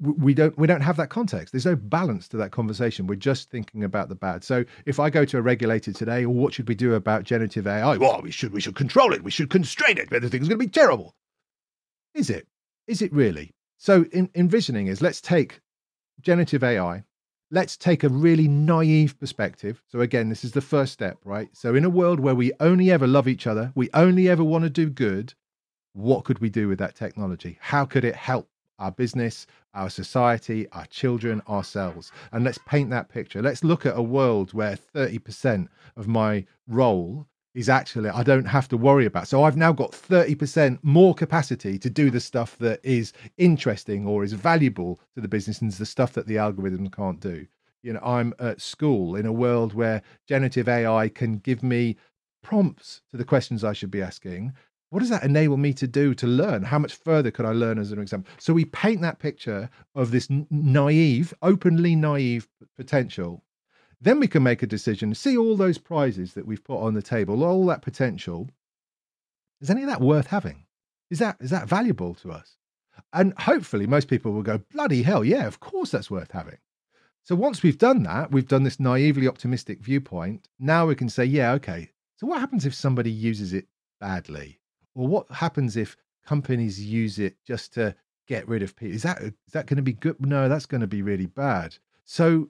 [0.00, 1.52] We don't we don't have that context.
[1.52, 3.06] There's no balance to that conversation.
[3.06, 4.42] We're just thinking about the bad.
[4.42, 7.68] So if I go to a regulator today, well, what should we do about generative
[7.68, 7.98] AI?
[7.98, 9.22] Well, we should we should control it.
[9.22, 10.12] We should constrain it.
[10.12, 11.14] Everything's going to be terrible.
[12.14, 12.48] Is it?
[12.88, 13.52] Is it really?
[13.82, 15.60] So, in, envisioning is let's take
[16.20, 17.02] generative AI,
[17.50, 19.82] let's take a really naive perspective.
[19.88, 21.48] So, again, this is the first step, right?
[21.52, 24.62] So, in a world where we only ever love each other, we only ever want
[24.62, 25.34] to do good,
[25.94, 27.58] what could we do with that technology?
[27.60, 32.12] How could it help our business, our society, our children, ourselves?
[32.30, 33.42] And let's paint that picture.
[33.42, 35.66] Let's look at a world where 30%
[35.96, 39.28] of my role is actually I don't have to worry about.
[39.28, 44.24] So I've now got 30% more capacity to do the stuff that is interesting or
[44.24, 47.46] is valuable to the business and the stuff that the algorithm can't do.
[47.82, 51.96] You know, I'm at school in a world where generative AI can give me
[52.42, 54.52] prompts to the questions I should be asking.
[54.90, 56.62] What does that enable me to do to learn?
[56.62, 58.30] How much further could I learn as an example?
[58.38, 63.42] So we paint that picture of this naive, openly naive potential
[64.02, 67.02] then we can make a decision, see all those prizes that we've put on the
[67.02, 68.50] table, all that potential.
[69.60, 70.66] Is any of that worth having?
[71.08, 72.56] Is that is that valuable to us?
[73.12, 76.58] And hopefully most people will go, bloody hell, yeah, of course that's worth having.
[77.22, 80.48] So once we've done that, we've done this naively optimistic viewpoint.
[80.58, 81.90] Now we can say, yeah, okay.
[82.16, 83.66] So what happens if somebody uses it
[84.00, 84.58] badly?
[84.94, 87.94] Or what happens if companies use it just to
[88.26, 88.96] get rid of people?
[88.96, 90.24] Is that is that going to be good?
[90.24, 91.76] No, that's going to be really bad.
[92.04, 92.48] So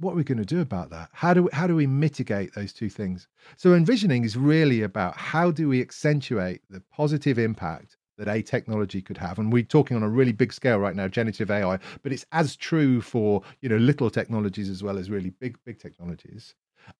[0.00, 1.10] what are we going to do about that?
[1.12, 3.28] How do we, how do we mitigate those two things?
[3.56, 9.00] So envisioning is really about how do we accentuate the positive impact that a technology
[9.02, 9.38] could have.
[9.38, 12.54] And we're talking on a really big scale right now generative ai but it's as
[12.54, 16.54] true for you know little technologies as well as really big big technologies.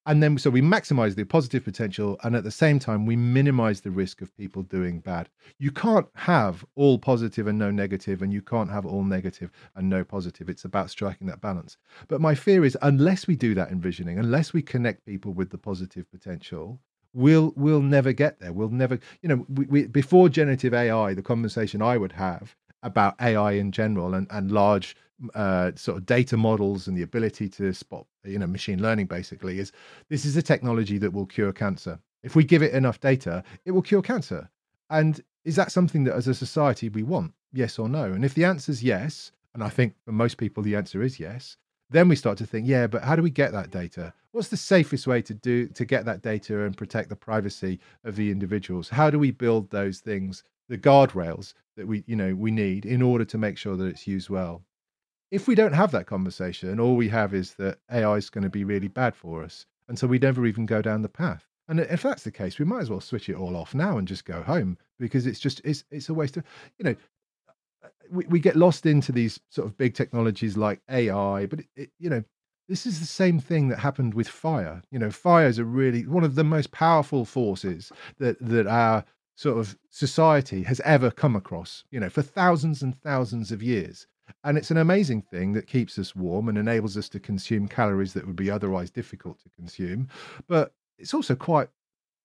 [0.05, 3.81] And then so we maximize the positive potential and at the same time we minimize
[3.81, 5.29] the risk of people doing bad.
[5.57, 9.89] You can't have all positive and no negative and you can't have all negative and
[9.89, 10.49] no positive.
[10.49, 11.77] It's about striking that balance.
[12.07, 15.57] But my fear is unless we do that envisioning unless we connect people with the
[15.57, 16.79] positive potential
[17.13, 21.21] we'll we'll never get there we'll never you know we, we, before generative ai the
[21.21, 24.95] conversation i would have about ai in general and, and large
[25.35, 29.59] uh, sort of data models and the ability to spot, you know, machine learning basically
[29.59, 29.71] is
[30.09, 31.99] this is a technology that will cure cancer.
[32.23, 34.49] If we give it enough data, it will cure cancer.
[34.89, 37.33] And is that something that as a society we want?
[37.53, 38.05] Yes or no?
[38.05, 41.19] And if the answer is yes, and I think for most people the answer is
[41.19, 41.57] yes,
[41.91, 44.13] then we start to think, yeah, but how do we get that data?
[44.31, 48.15] What's the safest way to do to get that data and protect the privacy of
[48.15, 48.89] the individuals?
[48.89, 53.01] How do we build those things, the guardrails that we, you know, we need in
[53.01, 54.63] order to make sure that it's used well?
[55.31, 58.49] if we don't have that conversation, all we have is that AI is going to
[58.49, 59.65] be really bad for us.
[59.87, 61.47] And so we never even go down the path.
[61.67, 64.07] And if that's the case, we might as well switch it all off now and
[64.07, 66.43] just go home because it's just it's it's a waste of
[66.77, 66.95] you know
[68.09, 71.89] we, we get lost into these sort of big technologies like AI, but it, it,
[71.99, 72.23] you know
[72.71, 74.81] this is the same thing that happened with fire.
[74.91, 79.03] You know, fire is a really one of the most powerful forces that that our
[79.35, 81.83] sort of society has ever come across.
[81.91, 84.07] You know, for thousands and thousands of years,
[84.43, 88.13] and it's an amazing thing that keeps us warm and enables us to consume calories
[88.13, 90.07] that would be otherwise difficult to consume.
[90.47, 91.69] But it's also quite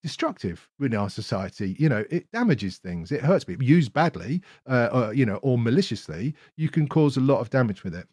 [0.06, 1.74] destructive in our society.
[1.80, 3.64] You know, it damages things, it hurts people.
[3.64, 7.82] Used badly, uh, or, you know, or maliciously, you can cause a lot of damage
[7.82, 8.06] with it.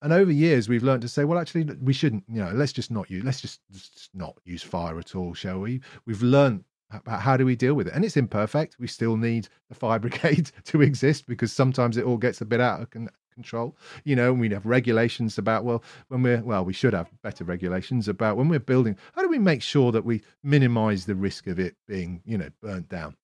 [0.00, 2.22] And over years, we've learned to say, well, actually, we shouldn't.
[2.28, 3.24] You know, let's just not use.
[3.24, 5.80] Let's just, just not use fire at all, shall we?
[6.06, 6.62] We've learned
[6.92, 7.94] about how do we deal with it.
[7.94, 8.76] And it's imperfect.
[8.78, 12.60] We still need the fire brigade to exist because sometimes it all gets a bit
[12.60, 12.90] out of
[13.38, 13.76] control.
[14.04, 18.08] You know, we have regulations about well, when we're well, we should have better regulations
[18.08, 18.96] about when we're building.
[19.14, 22.50] How do we make sure that we minimize the risk of it being you know
[22.60, 23.16] burnt down?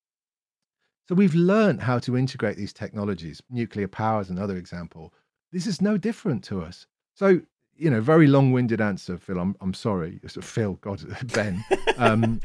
[1.08, 3.42] So we've learned how to integrate these technologies.
[3.50, 5.12] Nuclear power is another example.
[5.52, 6.86] This is no different to us.
[7.14, 7.42] So
[7.76, 9.38] you know, very long-winded answer, Phil.
[9.38, 10.74] I'm I'm sorry, Phil.
[10.80, 11.64] God, Ben.
[11.98, 12.40] Um,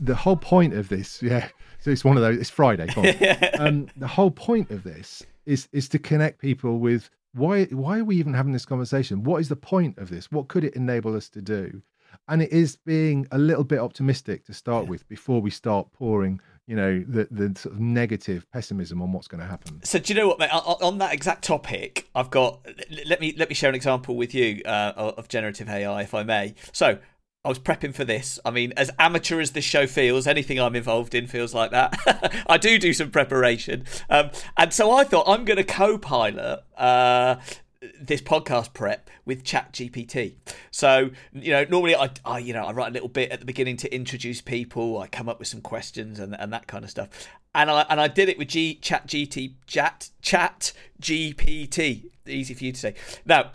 [0.00, 1.48] the whole point of this, yeah.
[1.80, 2.38] So it's one of those.
[2.38, 2.88] It's Friday.
[3.58, 8.04] um, the whole point of this is is to connect people with why why are
[8.04, 9.22] we even having this conversation?
[9.22, 10.30] What is the point of this?
[10.30, 11.82] What could it enable us to do?
[12.28, 14.90] And it is being a little bit optimistic to start yeah.
[14.90, 16.40] with before we start pouring
[16.70, 19.82] you know the the sort of negative pessimism on what's going to happen.
[19.82, 20.50] So do you know what, mate?
[20.52, 22.64] On that exact topic, I've got.
[23.06, 26.22] Let me let me share an example with you uh, of generative AI, if I
[26.22, 26.54] may.
[26.70, 27.00] So
[27.44, 28.38] I was prepping for this.
[28.44, 32.44] I mean, as amateur as this show feels, anything I'm involved in feels like that.
[32.46, 37.34] I do do some preparation, um, and so I thought I'm going to co-pilot uh,
[37.98, 40.34] this podcast prep with chat gpt
[40.70, 43.46] so you know normally I, I you know i write a little bit at the
[43.46, 46.90] beginning to introduce people i come up with some questions and, and that kind of
[46.90, 47.08] stuff
[47.54, 52.64] and i and i did it with g chat gt chat chat gpt easy for
[52.64, 53.52] you to say now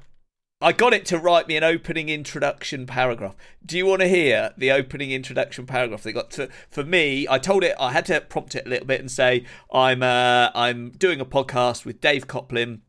[0.62, 3.36] I got it to write me an opening introduction paragraph.
[3.64, 6.02] Do you want to hear the opening introduction paragraph?
[6.02, 7.28] They got to for me.
[7.30, 10.52] I told it I had to prompt it a little bit and say I'm uh,
[10.56, 12.82] I'm doing a podcast with Dave Coplin.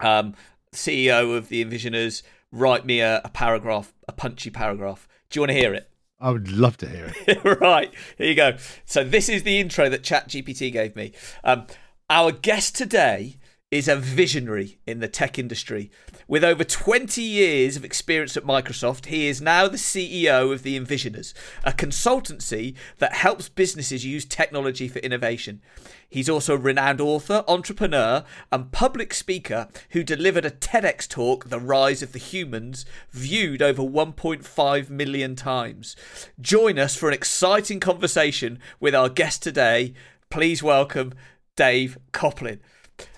[0.00, 0.34] Um,
[0.76, 2.22] CEO of the Envisioners,
[2.52, 5.08] write me a, a paragraph, a punchy paragraph.
[5.30, 5.90] Do you want to hear it?
[6.20, 7.60] I would love to hear it.
[7.60, 8.56] right, here you go.
[8.84, 11.12] So this is the intro that ChatGPT gave me.
[11.44, 11.66] Um,
[12.08, 13.36] our guest today
[13.72, 15.90] is a visionary in the tech industry.
[16.28, 20.78] With over 20 years of experience at Microsoft, he is now the CEO of The
[20.78, 25.60] Envisioners, a consultancy that helps businesses use technology for innovation.
[26.08, 31.58] He's also a renowned author, entrepreneur, and public speaker who delivered a TEDx talk, The
[31.58, 35.96] Rise of the Humans, viewed over 1.5 million times.
[36.40, 39.92] Join us for an exciting conversation with our guest today.
[40.30, 41.14] Please welcome
[41.56, 42.60] Dave Coplin.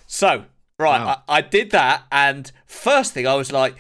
[0.09, 0.47] So,
[0.79, 1.23] right, wow.
[1.29, 3.77] I, I did that, and first thing I was like,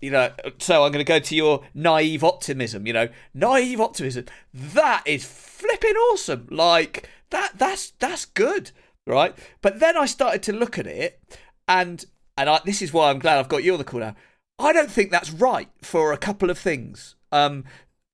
[0.00, 2.86] you know, so I'm going to go to your naive optimism.
[2.86, 4.26] You know, naive optimism.
[4.52, 6.48] That is flipping awesome.
[6.50, 7.52] Like that.
[7.56, 8.72] That's that's good,
[9.06, 9.34] right?
[9.62, 11.22] But then I started to look at it,
[11.68, 12.04] and
[12.36, 14.16] and I, this is why I'm glad I've got you on the call now.
[14.58, 17.14] I don't think that's right for a couple of things.
[17.30, 17.64] Um,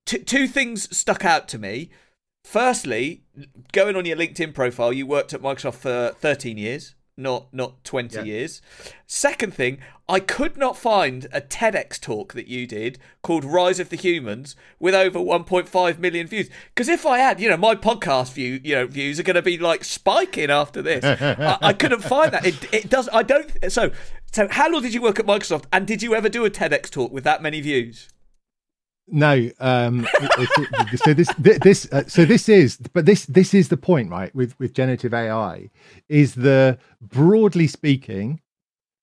[0.05, 1.91] t- two things stuck out to me.
[2.45, 3.23] Firstly,
[3.73, 8.17] going on your LinkedIn profile, you worked at Microsoft for 13 years not not 20
[8.17, 8.23] yeah.
[8.23, 8.63] years.
[9.07, 13.91] Second thing, I could not find a TEDx talk that you did called Rise of
[13.91, 16.51] the Humans with over 1.5 million views.
[16.75, 19.43] Because if I had, you know, my podcast view, you know, views are going to
[19.43, 21.05] be like spiking after this.
[21.21, 22.45] I, I, couldn't find that.
[22.45, 23.09] It, it does.
[23.13, 23.51] I don't.
[23.71, 23.93] So,
[24.33, 26.91] so how long did you work at Microsoft, and did you ever do a TEDx
[26.91, 28.09] talk with that many views?
[29.13, 30.07] No, um,
[30.97, 34.35] so this this uh, so this is but this this is the point, right?
[34.35, 35.71] With with generative AI,
[36.09, 38.41] is the broadly speaking,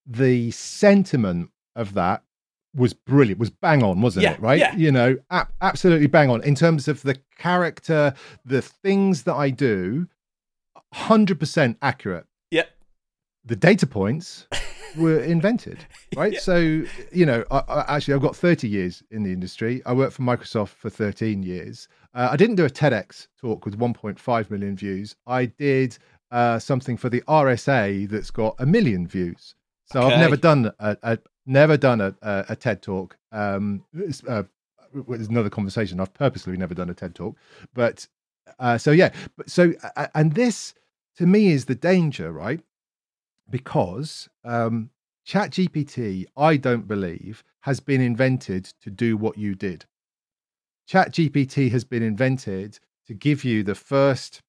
[0.05, 2.24] the sentiment of that
[2.74, 4.39] was brilliant, was bang on, wasn't yeah, it?
[4.39, 4.60] Right?
[4.60, 4.76] Yeah.
[4.76, 8.14] You know, a- absolutely bang on in terms of the character,
[8.45, 10.08] the things that I do,
[10.93, 12.26] hundred percent accurate.
[12.51, 12.66] Yeah.
[13.45, 14.47] The data points
[14.96, 15.80] were invented,
[16.16, 16.34] right?
[16.34, 16.40] yeah.
[16.40, 19.82] So, you know, I, I, actually, I've got 30 years in the industry.
[19.86, 21.88] I worked for Microsoft for 13 years.
[22.14, 25.16] Uh, I didn't do a TEDx talk with 1.5 million views.
[25.26, 25.98] I did
[26.32, 29.56] uh, something for the RSA that's got a million views.
[29.86, 30.14] So okay.
[30.14, 33.18] I've never done a, a never done a, a, a TED talk.
[33.32, 33.86] Um,
[34.28, 34.44] uh,
[35.08, 36.00] there's another conversation.
[36.00, 37.38] I've purposely never done a TED talk,
[37.74, 38.08] but
[38.60, 39.12] uh, so yeah.
[39.38, 39.74] But so
[40.14, 40.74] and this
[41.18, 42.62] to me is the danger, right?
[43.50, 44.89] Because um,
[45.28, 49.86] ChatGPT, I don't believe, has been invented to do what you did.
[50.89, 54.41] ChatGPT has been invented to give you the first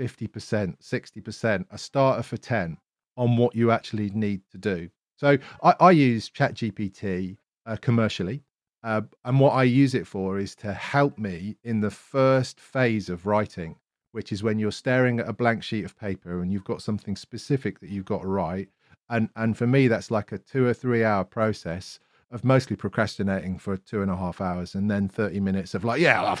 [0.00, 2.78] 50%, 60%, a starter for 10
[3.16, 4.88] on what you actually need to do.
[5.16, 7.36] So I, I use ChatGPT
[7.66, 8.42] uh, commercially.
[8.84, 13.08] Uh, and what I use it for is to help me in the first phase
[13.08, 13.76] of writing
[14.12, 17.16] which is when you're staring at a blank sheet of paper and you've got something
[17.16, 18.68] specific that you've got to write.
[19.10, 21.98] And and for me, that's like a two or three hour process
[22.30, 26.00] of mostly procrastinating for two and a half hours and then 30 minutes of like,
[26.00, 26.34] yeah,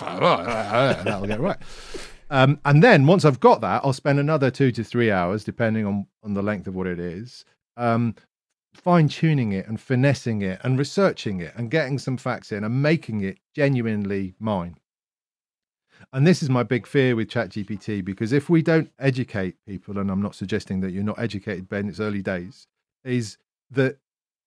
[1.04, 1.58] that'll get right.
[2.30, 5.84] Um, and then once I've got that, I'll spend another two to three hours, depending
[5.84, 7.44] on, on the length of what it is,
[7.76, 8.14] um,
[8.72, 12.82] fine tuning it and finessing it and researching it and getting some facts in and
[12.82, 14.76] making it genuinely mine.
[16.12, 20.10] And this is my big fear with ChatGPT because if we don't educate people, and
[20.10, 22.66] I'm not suggesting that you're not educated, Ben, it's early days,
[23.04, 23.38] is
[23.70, 23.98] that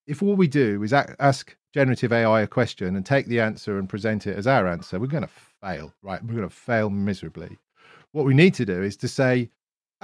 [0.08, 3.90] if all we do is ask generative AI a question and take the answer and
[3.90, 5.30] present it as our answer, we're going to
[5.62, 6.24] fail, right?
[6.24, 7.58] We're going to fail miserably.
[8.12, 9.50] What we need to do is to say,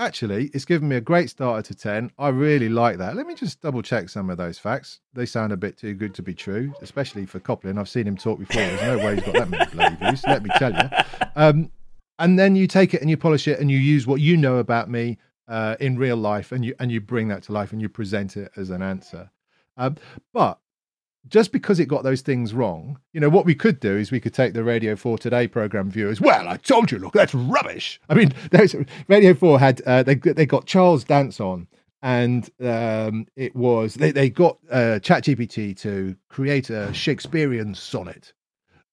[0.01, 2.11] actually, it's given me a great starter to 10.
[2.17, 3.15] I really like that.
[3.15, 4.99] Let me just double check some of those facts.
[5.13, 7.77] They sound a bit too good to be true, especially for Coplin.
[7.77, 8.61] I've seen him talk before.
[8.61, 10.89] There's no way he's got that many bloody views, let me tell you.
[11.35, 11.71] Um,
[12.19, 14.57] and then you take it and you polish it and you use what you know
[14.57, 17.81] about me uh, in real life and you and you bring that to life and
[17.81, 19.29] you present it as an answer.
[19.77, 19.97] Um,
[20.33, 20.59] but
[21.27, 24.19] just because it got those things wrong, you know, what we could do is we
[24.19, 26.19] could take the Radio 4 Today program viewers.
[26.19, 27.99] Well, I told you, look, that's rubbish.
[28.09, 28.33] I mean,
[29.07, 31.67] Radio 4 had, uh, they, they got Charles Dance on,
[32.01, 38.33] and um, it was, they, they got uh, ChatGPT to create a Shakespearean sonnet.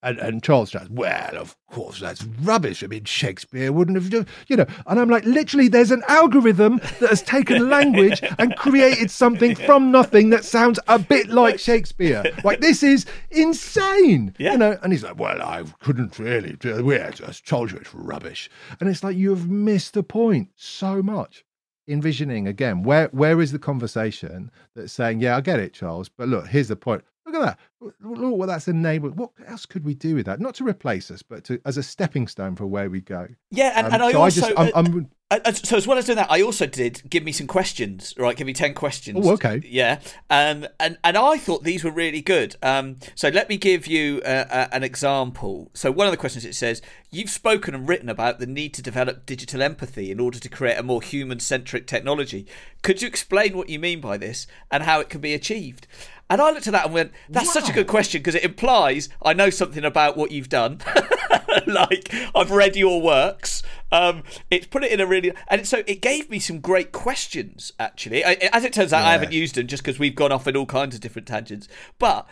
[0.01, 2.83] And, and Charles says, well, of course, that's rubbish.
[2.83, 4.65] I mean, Shakespeare wouldn't have, you know.
[4.87, 9.91] And I'm like, literally, there's an algorithm that has taken language and created something from
[9.91, 12.23] nothing that sounds a bit like Shakespeare.
[12.43, 14.53] Like, this is insane, yeah.
[14.53, 14.77] you know.
[14.81, 16.57] And he's like, well, I couldn't really.
[16.81, 18.49] We i just told you it's rubbish.
[18.79, 21.43] And it's like, you have missed the point so much
[21.89, 26.27] envisioning again where where is the conversation that's saying yeah i get it charles but
[26.27, 27.93] look here's the point Look at that.
[28.01, 29.17] Look what that's enabled.
[29.17, 30.39] What else could we do with that?
[30.39, 33.27] Not to replace us, but to, as a stepping stone for where we go.
[33.51, 34.45] Yeah, and, um, and I so also.
[34.45, 37.23] I just, I'm, I'm, uh, so as well as doing that, I also did give
[37.23, 38.15] me some questions.
[38.17, 39.27] Right, give me ten questions.
[39.27, 39.61] Oh, okay.
[39.63, 39.99] Yeah,
[40.31, 42.55] um, and and I thought these were really good.
[42.63, 45.69] Um, so let me give you uh, uh, an example.
[45.75, 48.81] So one of the questions it says, "You've spoken and written about the need to
[48.81, 52.47] develop digital empathy in order to create a more human-centric technology.
[52.81, 55.87] Could you explain what you mean by this and how it can be achieved?"
[56.29, 57.53] And I looked at that and went, that's wow.
[57.53, 60.79] such a good question because it implies I know something about what you've done.
[61.67, 63.63] like, I've read your works.
[63.91, 65.33] Um, it's put it in a really.
[65.47, 68.23] And so it gave me some great questions, actually.
[68.23, 69.09] As it turns out, yeah.
[69.09, 71.67] I haven't used them just because we've gone off in all kinds of different tangents.
[71.97, 72.27] But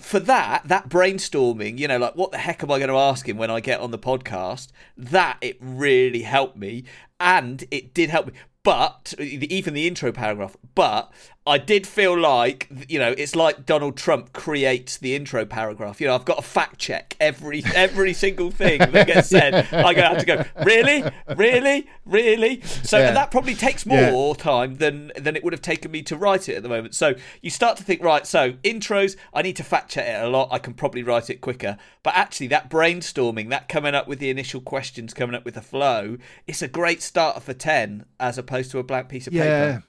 [0.00, 3.28] for that, that brainstorming, you know, like what the heck am I going to ask
[3.28, 4.68] him when I get on the podcast?
[4.96, 6.84] That it really helped me,
[7.18, 8.32] and it did help me.
[8.62, 11.10] But even the intro paragraph, but
[11.44, 16.00] I did feel like you know it's like Donald Trump creates the intro paragraph.
[16.00, 19.66] You know, I've got to fact check every every single thing that gets said.
[19.72, 21.04] I go have to go really,
[21.36, 22.60] really, really.
[22.60, 23.10] So yeah.
[23.12, 24.42] that probably takes more yeah.
[24.42, 26.94] time than than it would have taken me to write it at the moment.
[26.94, 28.24] So you start to think, right?
[28.24, 30.48] So intros, I need to fact check it a lot.
[30.52, 31.76] I can probably write it quicker.
[32.04, 35.62] But actually, that brainstorming, that coming up with the initial questions, coming up with the
[35.62, 39.42] flow, it's a great starter for ten as opposed to a blank piece of yeah.
[39.42, 39.84] paper.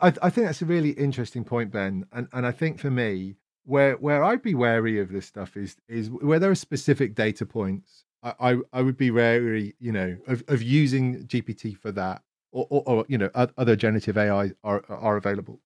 [0.00, 2.06] I, I think that's a really interesting point, Ben.
[2.12, 5.76] And and I think for me, where where I'd be wary of this stuff is
[5.88, 8.04] is where there are specific data points.
[8.22, 12.22] I I, I would be wary, you know, of, of using GPT for that,
[12.52, 15.60] or, or, or you know, other generative AI are are available.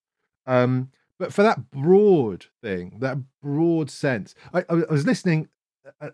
[0.47, 5.49] Um, but for that broad thing, that broad sense, I, I was listening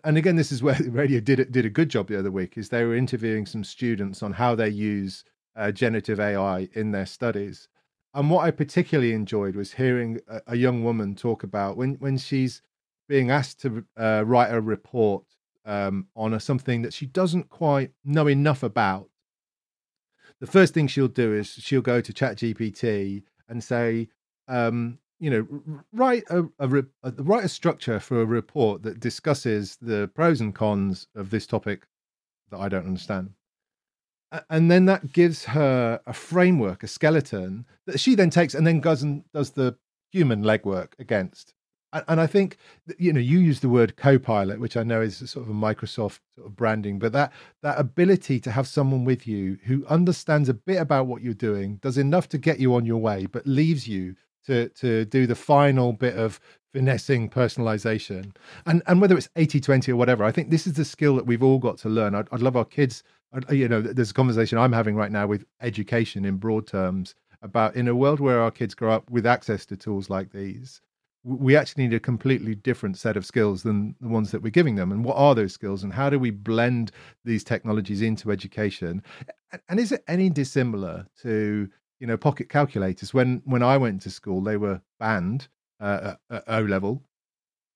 [0.03, 2.57] and again, this is where the radio did did a good job the other week.
[2.57, 5.23] Is they were interviewing some students on how they use
[5.55, 7.67] uh, generative AI in their studies,
[8.19, 12.17] and what I particularly enjoyed was hearing a, a young woman talk about when when
[12.17, 12.61] she's
[13.07, 15.23] being asked to uh, write a report
[15.65, 19.09] um, on a, something that she doesn't quite know enough about.
[20.41, 24.09] The first thing she'll do is she'll go to ChatGPT and say,
[24.49, 29.77] um, you know, write a, a, a, write a structure for a report that discusses
[29.81, 31.87] the pros and cons of this topic
[32.51, 33.31] that I don't understand
[34.49, 38.79] and then that gives her a framework, a skeleton that she then takes and then
[38.79, 39.75] goes and does the
[40.11, 41.53] human legwork against.
[41.91, 42.57] And I think
[42.99, 46.19] you know you use the word co-pilot, which I know is sort of a Microsoft
[46.35, 50.53] sort of branding, but that that ability to have someone with you who understands a
[50.53, 53.87] bit about what you're doing, does enough to get you on your way, but leaves
[53.87, 54.15] you
[54.45, 56.39] to to do the final bit of
[56.73, 58.35] finessing personalization
[58.67, 61.25] and and whether it's 80 20 or whatever i think this is the skill that
[61.25, 63.03] we've all got to learn i'd, I'd love our kids
[63.49, 67.75] you know there's a conversation i'm having right now with education in broad terms about
[67.75, 70.81] in a world where our kids grow up with access to tools like these
[71.23, 74.75] we actually need a completely different set of skills than the ones that we're giving
[74.75, 74.91] them.
[74.91, 76.91] And what are those skills and how do we blend
[77.25, 79.03] these technologies into education?
[79.67, 81.69] And is it any dissimilar to
[81.99, 83.13] you know pocket calculators?
[83.13, 85.47] When when i went to school they were banned
[85.79, 87.03] uh, at o level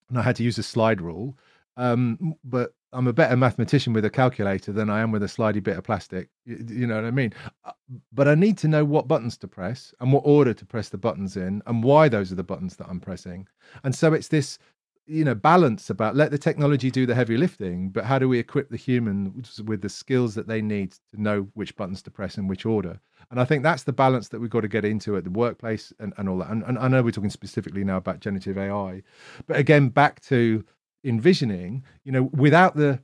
[0.10, 1.38] and i had to use a slide rule.
[1.76, 5.62] Um, but I'm a better mathematician with a calculator than I am with a slidey
[5.64, 6.30] bit of plastic.
[6.46, 7.34] You, you, know what I mean?
[7.66, 7.72] Uh,
[8.12, 10.98] but I need to know what buttons to press and what order to press the
[10.98, 13.48] buttons in and why those are the buttons that I'm pressing.
[13.84, 14.60] And so it's this
[15.06, 18.40] you know balance about let the technology do the heavy lifting but how do we
[18.40, 22.38] equip the humans with the skills that they need to know which buttons to press
[22.38, 25.18] in which order and i think that's the balance that we've got to get into
[25.18, 27.98] at the workplace and, and all that and, and i know we're talking specifically now
[27.98, 29.02] about generative ai
[29.46, 30.64] but again back to
[31.04, 33.00] envisioning you know without the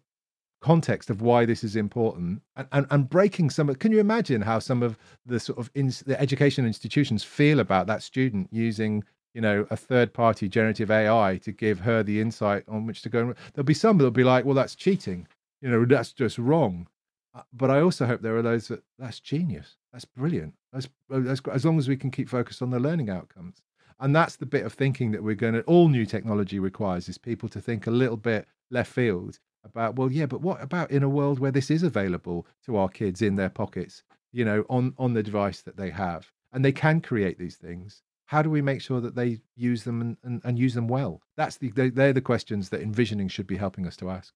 [0.61, 4.41] context of why this is important and, and, and breaking some of can you imagine
[4.41, 9.03] how some of the sort of in, the education institutions feel about that student using
[9.33, 13.09] you know a third party generative ai to give her the insight on which to
[13.09, 15.27] go there'll be some that'll be like well that's cheating.
[15.61, 16.87] You know that's just wrong.
[17.35, 19.75] Uh, but i also hope there are those that that's genius.
[19.91, 20.53] That's brilliant.
[20.71, 23.61] That's, that's as long as we can keep focused on the learning outcomes
[23.99, 27.17] and that's the bit of thinking that we're going to all new technology requires is
[27.17, 31.03] people to think a little bit left field about well yeah but what about in
[31.03, 34.93] a world where this is available to our kids in their pockets you know on
[34.97, 36.31] on the device that they have?
[36.51, 38.01] And they can create these things.
[38.25, 41.21] How do we make sure that they use them and, and, and use them well?
[41.35, 44.33] That's the they, they're the questions that envisioning should be helping us to ask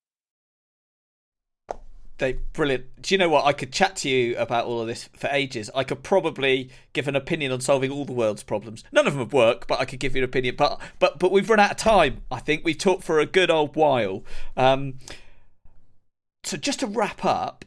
[2.17, 3.01] they brilliant.
[3.01, 3.45] Do you know what?
[3.45, 5.69] I could chat to you about all of this for ages.
[5.75, 8.83] I could probably give an opinion on solving all the world's problems.
[8.91, 10.55] None of them would work, but I could give you an opinion.
[10.55, 12.21] But but but we've run out of time.
[12.31, 14.23] I think we've talked for a good old while.
[14.55, 14.99] Um,
[16.43, 17.65] so just to wrap up,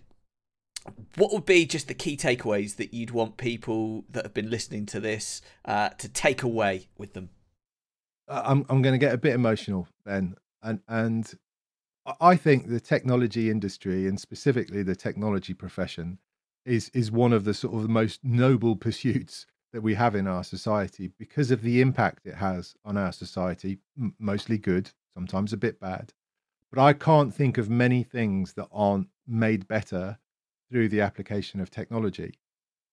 [1.16, 4.86] what would be just the key takeaways that you'd want people that have been listening
[4.86, 7.30] to this uh, to take away with them?
[8.28, 11.32] Uh, I'm I'm going to get a bit emotional, Ben, and and
[12.20, 16.18] I think the technology industry and specifically the technology profession
[16.64, 20.26] is is one of the sort of the most noble pursuits that we have in
[20.26, 25.52] our society because of the impact it has on our society, m- mostly good, sometimes
[25.52, 26.12] a bit bad.
[26.72, 30.18] But I can't think of many things that aren't made better
[30.70, 32.38] through the application of technology.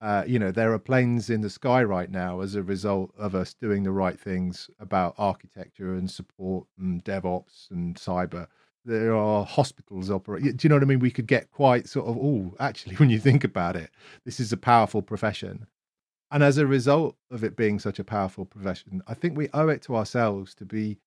[0.02, 3.34] Uh, you know, there are planes in the sky right now as a result of
[3.36, 8.48] us doing the right things about architecture and support and DevOps and cyber
[8.86, 10.44] there are hospitals operate.
[10.44, 11.00] Do you know what I mean?
[11.00, 13.90] We could get quite sort of, oh, actually, when you think about it,
[14.26, 15.68] this is a powerful profession.
[16.32, 19.70] And as a result of it being such a powerful profession, I think we owe
[19.70, 20.98] it to ourselves to be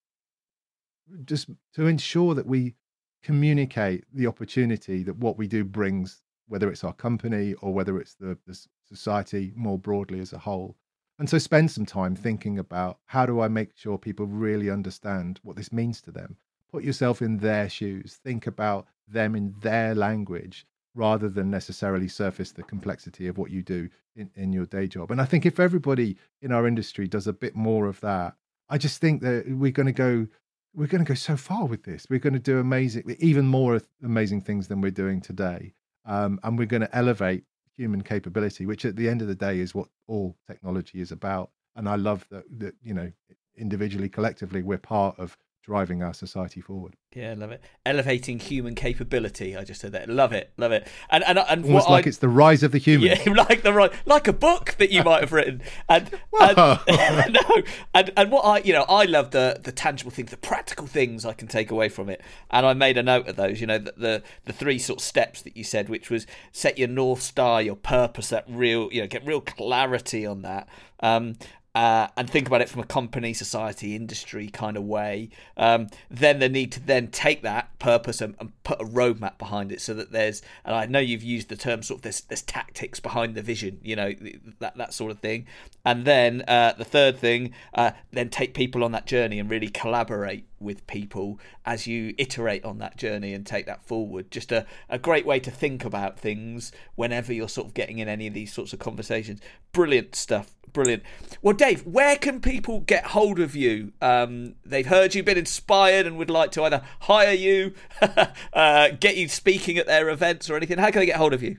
[1.25, 2.75] just to ensure that we
[3.23, 8.15] communicate the opportunity that what we do brings, whether it's our company or whether it's
[8.15, 8.57] the, the
[8.89, 10.77] society more broadly as a whole.
[11.19, 15.41] And so spend some time thinking about how do I make sure people really understand
[15.43, 16.37] what this means to them?
[16.77, 22.53] Put yourself in their shoes, think about them in their language rather than necessarily surface
[22.53, 25.11] the complexity of what you do in, in your day job.
[25.11, 28.35] And I think if everybody in our industry does a bit more of that,
[28.69, 30.27] I just think that we're going to go
[30.75, 32.07] we're going to go so far with this.
[32.11, 35.73] We're going to do amazing, even more amazing things than we're doing today,
[36.05, 37.45] um, and we're going to elevate
[37.79, 41.49] human capability, which at the end of the day is what all technology is about.
[41.75, 43.11] And I love that that you know
[43.57, 46.95] individually, collectively, we're part of driving our society forward.
[47.13, 47.61] Yeah, love it.
[47.85, 49.57] Elevating human capability.
[49.57, 50.09] I just said that.
[50.09, 50.87] Love it, love it.
[51.11, 53.09] And and and almost like I, it's the rise of the human.
[53.09, 55.63] Yeah, like the right, like a book that you might have written.
[55.89, 56.09] And,
[56.41, 56.57] and
[57.33, 57.63] no,
[57.95, 61.25] and and what I you know I love the the tangible things, the practical things
[61.25, 62.23] I can take away from it.
[62.51, 63.61] And I made a note of those.
[63.61, 66.79] You know the the, the three sort of steps that you said, which was set
[66.79, 70.69] your north star, your purpose, that real you know get real clarity on that.
[71.01, 71.37] Um,
[71.77, 76.39] uh, and think about it from a company, society, industry kind of way, um, then
[76.39, 79.93] the need to then take that purpose and, and, put a roadmap behind it so
[79.93, 83.35] that there's, and I know you've used the term sort of there's, there's tactics behind
[83.35, 84.13] the vision, you know,
[84.59, 85.47] that, that sort of thing.
[85.85, 89.69] And then uh, the third thing, uh, then take people on that journey and really
[89.69, 94.31] collaborate with people as you iterate on that journey and take that forward.
[94.31, 98.09] Just a, a great way to think about things whenever you're sort of getting in
[98.09, 99.41] any of these sorts of conversations.
[99.73, 100.55] Brilliant stuff.
[100.73, 101.05] Brilliant.
[101.41, 103.93] Well, Dave, where can people get hold of you?
[104.03, 107.73] Um, they've heard you've been inspired and would like to either hire you,
[108.53, 110.79] uh, get you speaking at their events or anything.
[110.79, 111.59] How can they get hold of you?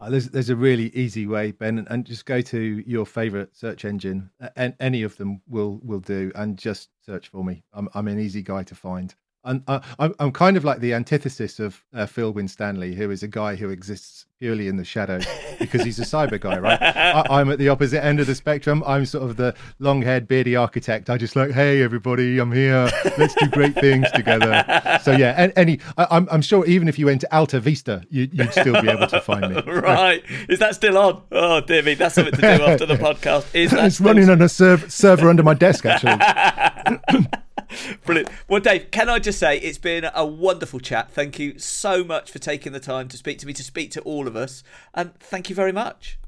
[0.00, 3.84] Uh, there's there's a really easy way, Ben, and, just go to your favorite search
[3.84, 7.64] engine, and any of them will will do, and just search for me.
[7.72, 9.14] I'm I'm an easy guy to find.
[9.44, 13.28] And I'm I'm kind of like the antithesis of uh, Phil Winstanley, who is a
[13.28, 15.18] guy who exists purely in the shadow
[15.58, 16.80] because he's a cyber guy, right?
[16.80, 18.84] I, am at the opposite end of the spectrum.
[18.86, 21.10] I'm sort of the long-haired, beardy architect.
[21.10, 22.88] I just like, hey, everybody, I'm here.
[23.16, 24.64] Let's do great things together.
[25.02, 27.58] So yeah, and any, I, am I'm, I'm sure even if you went to Alta
[27.58, 29.62] Vista, you, would still be able to find me.
[29.66, 30.22] right?
[30.48, 31.22] Is that still on?
[31.32, 33.54] Oh, dear me, that's something to do after the podcast.
[33.54, 37.38] Is that it's running on a serv- server under my desk, actually.
[38.04, 38.30] Brilliant.
[38.48, 41.10] Well, Dave, can I just say it's been a wonderful chat.
[41.10, 44.00] Thank you so much for taking the time to speak to me, to speak to
[44.02, 44.62] all of us,
[44.94, 46.18] and thank you very much.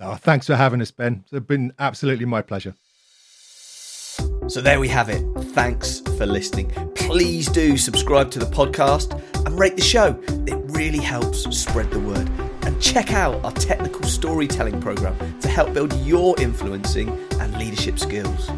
[0.00, 1.24] Oh, thanks for having us, Ben.
[1.30, 2.74] It's been absolutely my pleasure.
[4.48, 5.22] So there we have it.
[5.54, 6.70] thanks for listening.
[6.94, 9.12] Please do subscribe to the podcast
[9.46, 10.20] and rate the show.
[10.46, 12.28] It really helps spread the word.
[12.62, 17.08] And check out our technical storytelling program to help build your influencing
[17.40, 18.50] and leadership skills.